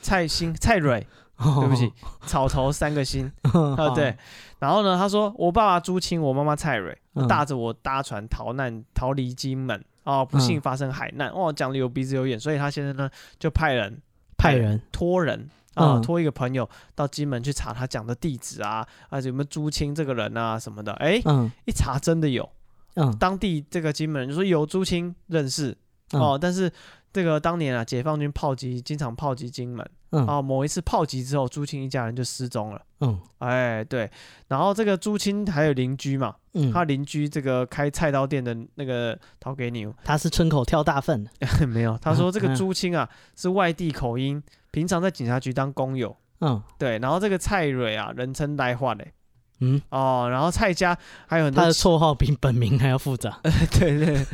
[0.00, 1.06] 蔡欣蔡蕊，
[1.60, 1.92] 对不起，
[2.26, 3.30] 草头三个心。
[3.76, 4.16] 啊， 对。
[4.58, 6.96] 然后呢，他说我爸爸朱清，我妈妈蔡蕊。
[7.26, 9.82] 带着我搭船逃难，逃离金门。
[10.04, 14.00] 哦，不幸发生海难、嗯、哦，讲的有鼻子有眼，所以他现在呢就派人
[14.36, 14.80] 派人。
[14.92, 22.48] 托人啊，托、嗯、一个朋友到金门去查他讲的地址啊，啊有没有朱清这个人啊什么的，哎，嗯、一查真的有，
[22.96, 25.76] 嗯，当地这个金门人就说有朱清认识、
[26.12, 26.70] 嗯、哦，但是
[27.12, 29.88] 这个当年啊，解放军炮击经常炮击金门。
[30.10, 32.80] 嗯、哦，某一次炮击之后，朱青一家人就失踪了。
[33.00, 34.10] 嗯，哎，对，
[34.48, 41.30] 然后这个朱青还有邻居嘛，嗯，他邻居这个开菜刀店的那个陶给牛，他是村口跳大粪的，
[41.66, 46.16] 没有，他说这个朱青啊是外地口音，平常在警察局当工友。
[46.40, 49.12] 嗯，对，然后这个蔡蕊啊，人称呆话嘞。
[49.60, 50.96] 嗯哦，然后蔡家
[51.26, 53.40] 还有很多他的绰号比本名还要复杂。
[53.78, 54.26] 对对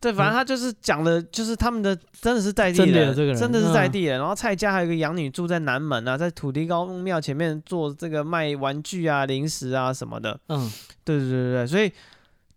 [0.00, 4.18] 对，反正他就是讲的，就是他们的真的是在地的，这个人真的是在地的。
[4.18, 10.38] 然后蔡家还有一个养女住在南门啊，在土地公庙前面做这个卖玩具啊、零食啊什么的。
[10.48, 10.70] 嗯，
[11.04, 11.90] 对对对对，所以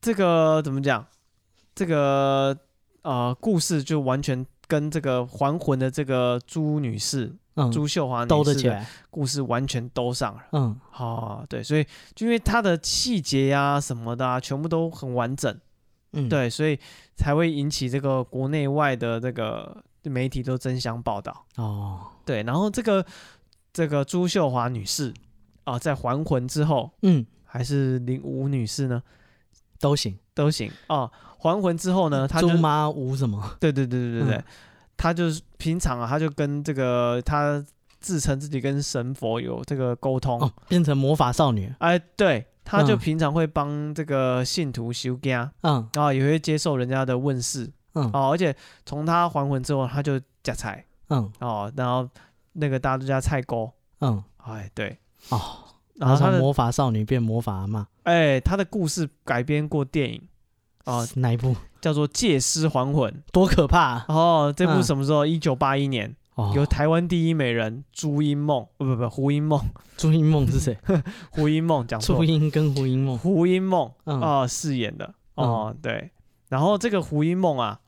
[0.01, 1.05] 这个怎么讲？
[1.73, 2.57] 这个
[3.03, 7.33] 呃故事就完全跟这个还魂的这个朱女士。
[7.71, 11.85] 朱秀华女士的故事完全兜上了，嗯，好、哦，对，所以
[12.15, 15.55] 就因为它的细节呀什么的、啊，全部都很完整，
[16.13, 16.79] 嗯，对，所以
[17.15, 23.05] 才会引起这个国内外的这个媒体都争相报道，哦，对，然后这个
[23.73, 25.09] 这个朱秀华女士
[25.63, 29.03] 啊、呃，在还魂之后，嗯，还是林吴女士呢，
[29.79, 30.71] 都行，都行。
[30.87, 33.55] 啊，还魂之后呢，她朱妈吴什么？
[33.59, 34.37] 对对对对对对。
[34.37, 34.43] 嗯
[34.99, 37.63] 他就是平常啊，他就跟这个他
[38.01, 41.73] 自称自己跟神佛有这个沟通，哦，变成魔法少女。
[41.79, 48.53] 哎，对，他就平常会帮这个信徒修家，嗯，然后也会接受人家的问世，嗯，哦，而且
[48.85, 52.07] 从他还魂之后，他就加菜，嗯，哦，然后
[52.51, 54.97] 那个大家都叫菜锅，嗯，哎，对，
[55.29, 55.39] 哦，
[55.95, 60.21] 然后从魔法少女变魔法阿嬷，哎，他的故事改编过电影，
[60.85, 61.55] 哦， 哪一部？
[61.81, 64.05] 叫做《借尸还魂》，多可怕、啊！
[64.09, 65.25] 哦，这部什么时候？
[65.25, 69.61] 一九八一年，哦、由台湾第一美人朱茵梦，不不不，胡因梦。
[69.95, 70.77] 朱茵梦是谁？
[71.31, 72.17] 胡因梦讲错。
[72.17, 73.17] 朱茵跟胡因梦。
[73.17, 75.13] 胡因梦啊，饰、演的。
[75.35, 76.11] 哦，嗯、对。
[76.49, 77.79] 然后这个胡因梦啊，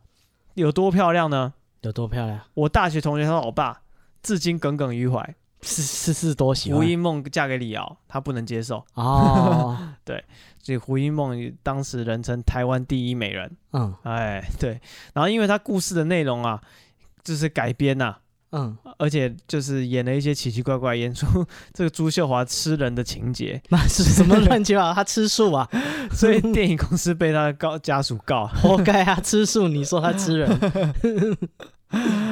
[0.54, 1.54] 有多漂亮呢？
[1.82, 2.40] 有多漂亮？
[2.54, 3.82] 我大学同学他老爸，
[4.24, 5.36] 至今耿耿于怀。
[5.64, 6.80] 是是是，多喜欢。
[6.80, 8.86] 胡因梦嫁给李敖，他不能接受。
[8.96, 10.24] 哦， 对。
[10.64, 14.80] 所以胡因梦当时人称台湾第一美人，嗯，哎，对，
[15.12, 16.62] 然后因为他故事的内容啊，
[17.24, 18.18] 就是改编呐，
[18.52, 21.44] 嗯，而且就是演了一些奇奇怪怪，演出
[21.74, 24.94] 这个朱秀华吃人的情节， 那是什么乱七八糟？
[24.94, 25.68] 他吃素啊，
[26.14, 29.20] 所以电影公司被他告家属告，活该啊！
[29.20, 31.38] 吃素，你说他吃人，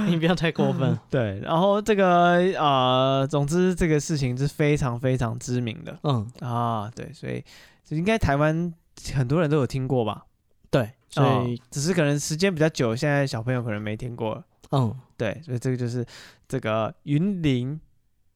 [0.10, 0.97] 你不要太过分。
[1.10, 7.43] 对，然后这个呃，总之这个事情是非常非常知名的，嗯啊，对，所以
[7.89, 8.74] 应该台湾
[9.14, 10.26] 很多人都有听过吧？
[10.70, 14.43] 对，所以、哦、只是可能时间比较久，现在小朋友可能没听过。
[14.72, 16.05] 嗯，对，所以这个就是
[16.47, 17.80] 这个云林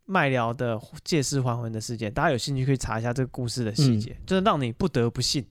[0.06, 5.46] 麦寮的借尸还魂的事件，大家有兴趣可以查一下这个故事的细节，嗯、就是让你不得不信，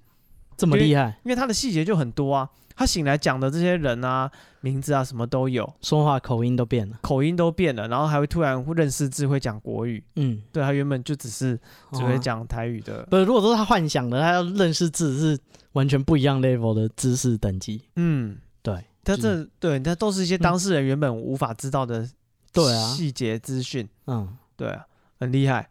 [0.56, 2.50] 这么厉害，因为它的细节就很多啊。
[2.76, 10.02] 他醒来讲的这些人啊、名字啊什么都有，说话口音都变了，口音都变了，然后还会突然认识字，会讲国语。
[10.16, 11.58] 嗯，对，他原本就只是
[11.92, 15.38] 只会讲台语的，哦啊、不是，如果说他幻想的，他要认识字是
[15.72, 17.82] 完全不一样 level 的知识等级。
[17.96, 18.84] 嗯，对。
[19.04, 22.08] 他这对，他都是一些当事人原本无法知道的，
[22.52, 24.86] 对啊，细节资讯，嗯，对啊，
[25.18, 25.68] 很厉害，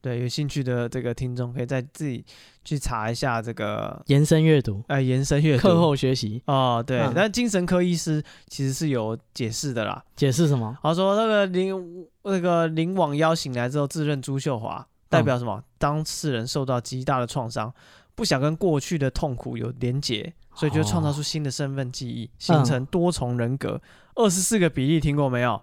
[0.00, 2.24] 对，有兴趣的这个听众可以在自己
[2.64, 10.76] 去查一下这个延伸阅读，哎，延伸阅读，课后学习哦，对，但精神科医师其实是有解释的啦，解释什么？
[10.82, 15.62] 他说那个林那个林网妖醒来之后自认朱秀华，代表什么？
[15.78, 17.72] 当事人受到极大的创伤，
[18.14, 20.32] 不想跟过去的痛苦有连结。
[20.54, 23.80] 所以就创造出新的身份记忆，形成多重人格。
[24.16, 25.58] 二十四个比例听过没有？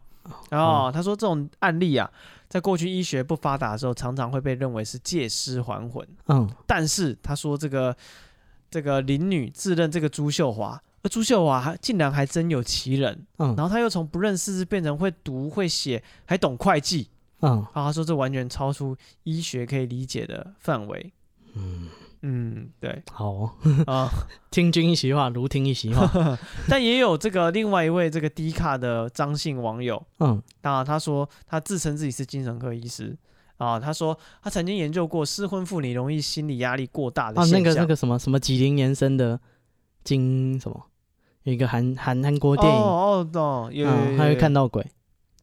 [0.50, 2.10] 然后他说这种案例啊，
[2.50, 6.06] 在过去医学不发达的时候，常常会被认为是借尸还魂。
[6.28, 7.96] 嗯，但是他说这个
[8.72, 13.28] 这个林女自认这个朱秀华，而朱秀华还竟然还真有其人。
[13.38, 17.10] 嗯，然后他又从不认识字变成会读会写，还懂会计。
[17.42, 21.14] 嗯，然后他说这完全超出医学可以理解的范围。
[21.54, 21.88] 嗯。
[22.22, 23.56] 嗯，对， 好
[23.88, 24.10] 啊、
[24.52, 26.38] 听君一席话，如听一席话。
[26.68, 33.18] 但也有这个另外一位这个低卡的张姓网友，嗯，那他说他自称自己是精神科医师
[33.56, 37.60] 啊，他说他曾经研究过失婚妇女容易心理压力过大的现象。
[37.60, 39.40] 啊，那个那个什么什么吉林延伸的
[40.04, 40.88] 金什么，
[41.44, 43.86] 有一个韩韩韩国电影哦哦哦，有，
[44.18, 44.86] 他会看到鬼。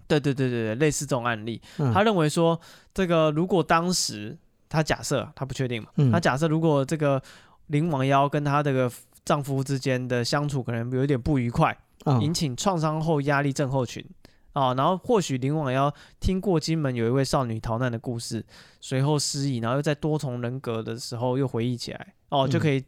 [0.07, 2.61] 对对对对对，类似这种案例，嗯、他认为说
[2.93, 4.37] 这个如果当时。
[4.69, 5.89] 他假设，他不确定嘛？
[5.97, 7.23] 嗯、他假设，如果这个
[7.69, 8.91] 灵王妖跟他这个
[9.25, 14.05] 丈夫之间的相处可能有点不愉快，嗯、引起创伤后压力症候群
[14.53, 18.45] 啊，然后或许灵王妖听过金门有一位少女逃难的故事，
[18.81, 22.85] 随后失忆，然后又在多重人格的时候又回忆起来，哦，就可以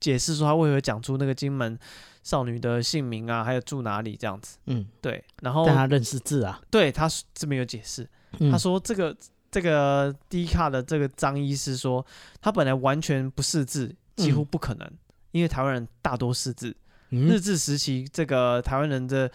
[0.00, 1.78] 解释说他为何讲出那个金门
[2.22, 4.58] 少女的姓名啊，还有住哪里这样子。
[4.66, 5.24] 嗯，对。
[5.42, 6.60] 然后但他认识字啊？
[6.70, 8.08] 对，他这边有解释，
[8.38, 9.16] 嗯、他说这个。
[9.56, 12.04] 这个 D 卡的这个张医师说，
[12.42, 14.98] 他本来完全不识字，几乎不可能，嗯、
[15.30, 16.76] 因为台湾人大多识字。
[17.08, 19.30] 嗯、日治时期，这个台湾人的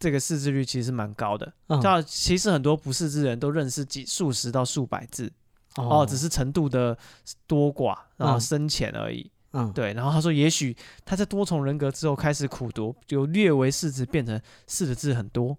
[0.00, 1.52] 这个识字率其实蛮高的。
[1.68, 5.32] 那、嗯、其实很多不识字的人都认识几数十到数百字，
[5.76, 6.98] 哦，哦，只是程度的
[7.46, 9.30] 多寡，然后深浅而已。
[9.52, 9.92] 嗯，对。
[9.92, 15.56] 然后他说，也许他在多重人格之后开始苦读，就略微识字，变成识的字很多。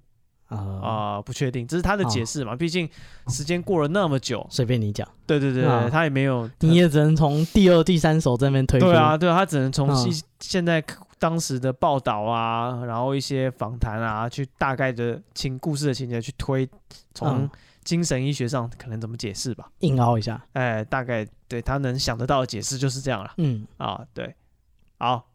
[0.56, 2.56] 啊、呃，不确定，这是他的解释嘛？
[2.56, 2.90] 毕竟
[3.28, 5.08] 时间过了那么久，随便你讲。
[5.26, 8.80] 对对对，啊、他也没有，你也只能从第二、第三手这边推。
[8.80, 10.84] 对啊，对啊，他只能从现现在
[11.18, 16.70] 当时的报道啊，然后一些访谈啊，去大概的情故事的情节去推，
[17.14, 17.50] 从
[17.84, 19.70] 精神医学上可能怎么解释吧？
[19.80, 23.32] 硬凹一下，哎，大概对他能想得到的解释就是这样了。
[23.38, 24.36] 嗯，啊，对，
[25.00, 25.26] 好，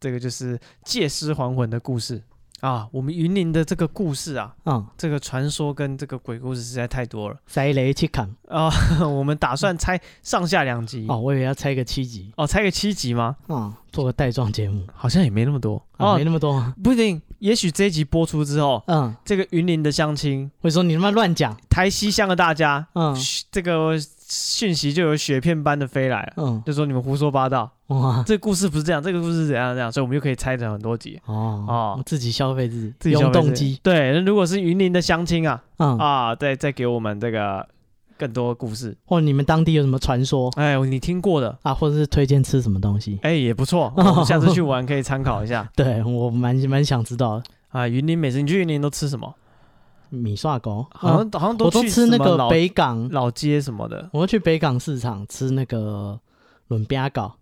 [0.00, 2.22] 这个就是借尸还魂的故事。
[2.60, 7.36] 啊，我们云林的这个故事啊，嗯，这个传说跟这个鬼故事实在太多了。
[7.46, 8.70] 塞雷七扛啊，
[9.06, 11.06] 我们打算拆上下两集。
[11.08, 12.32] 哦，我以为要拆个七集。
[12.36, 13.36] 哦，拆个七集吗？
[13.48, 15.82] 嗯，做个带状节目，好像也没那么多。
[15.96, 17.20] 哦，没那么多，不一定。
[17.38, 21.56] 也许这一集播出之后，嗯，这个云林的乡亲会说你他妈乱讲。
[21.70, 23.16] 台西乡的大家，嗯，
[23.50, 23.98] 这个。
[24.30, 35.98] 讯息就有雪片般的飞来了，嗯，就说你们胡说八道，哇，这个故事不是这样，这个故事是怎样怎样，所以我们就可以拆成很多集，哦哦，自己消费自己，自己用动机，对，那如果是云林的乡亲啊，嗯。
[35.98, 37.66] 啊，再再给我们这个
[38.16, 41.58] 更多故事，或你们当地有什么传说，哎，你听过的。
[41.62, 47.44] 啊，或者是推荐吃什么东西，哎，也不错， 我们下次去玩可以参考一下，对我蛮蛮想知道的。
[47.70, 49.34] 啊，云林美食，你去云林都吃什么？
[50.10, 54.10] 米刷狗，好像好像都去吃那个北港老街什么的。
[54.12, 56.20] 我要去北港市场吃那个
[56.68, 57.34] 伦比亚糕。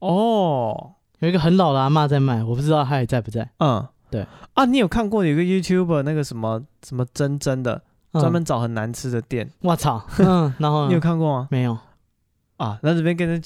[0.00, 3.50] 哦，有一个很老的阿嬷在卖，我不知道她还在不在。
[3.58, 7.82] 嗯，对啊，你有看过有个 YouTuber 那个什么什么真真的，
[8.12, 9.50] 专门找很难吃的店。
[9.60, 11.48] 我操， 嗯，然后你有看过吗？
[11.50, 11.76] 没有。
[12.56, 13.40] 啊，那这边跟人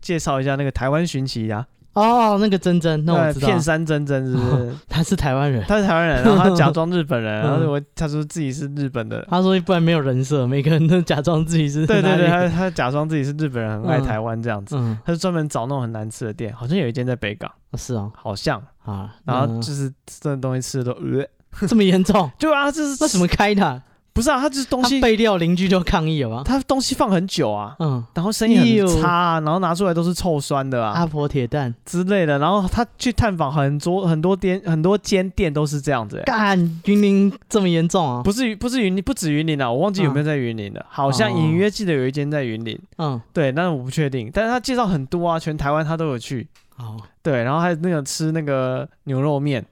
[0.00, 1.66] 介绍一下那个台湾寻奇呀。
[1.98, 3.46] 哦，那个珍珍，那我知道。
[3.48, 4.74] 片山珍珍是不是？
[4.88, 9.26] 他是台湾人，他是台湾人，然后他 假装日本人，然后我他说自己是日本的。
[9.28, 11.84] 他说不然没有人设，每个人都假装自己是。
[11.88, 14.76] 对对对，他他假装自己是日本人，很爱台湾这样子。
[15.04, 17.50] 他就专门找那种很难吃的店，好像有一间在北港。
[17.76, 19.14] 是啊，好像啊。
[19.24, 22.30] 然后就是这东西吃的都呃，这么严重？
[22.38, 23.82] 对啊，这是那怎么开的？
[24.18, 26.42] 不是啊，他就是东西备料，邻居就抗议了吗？
[26.44, 32.36] 他东西放很久啊，嗯，然后生意很差啊，然后拿出来都是臭酸的啊，阿婆铁蛋之类的。
[32.40, 36.20] 然后他去探访很多很多店，很多间店都是这样子。
[36.26, 38.20] 干，云林这么严重啊？
[38.24, 42.76] 不是不是云林，不止云林啊，我忘记有没有在云林的，好像隐约记得有一间在云林。
[42.96, 44.28] 嗯，对，但是我不确定。
[44.34, 46.44] 但是他介绍很多啊，全台湾他都有去。
[46.78, 49.64] 哦，对，然后还有那个吃那个牛肉面。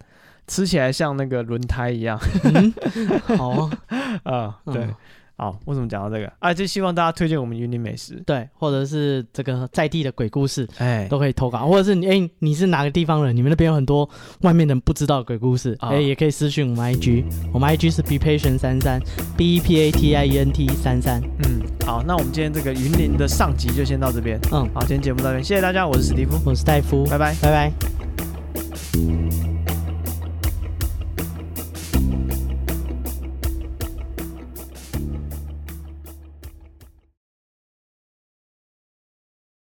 [0.47, 2.73] 吃起来像那个轮胎一样，嗯，
[3.37, 3.69] 好
[4.23, 4.87] 啊， 啊，对，
[5.37, 6.33] 好，为什么讲到这个？
[6.39, 13.37] 啊，就希望大家推荐我们云林美食，对，或者是这个在地的鬼故事，哎，都可以投稿，或者是你，哎，你是哪个地方人？
[13.37, 14.09] 你们那边有很多
[14.43, 19.01] 外面人不知道的鬼故事，哎，也可以私讯我们 IG，我们 IG 是 be patient 三三
[19.37, 29.56] b e p a t i e n t 三三，嗯，好，那我们今天这个云林的上集就先到这边，嗯，好，今天节目到这边，谢谢大家，我是史蒂夫，我是戴夫，拜拜，拜拜。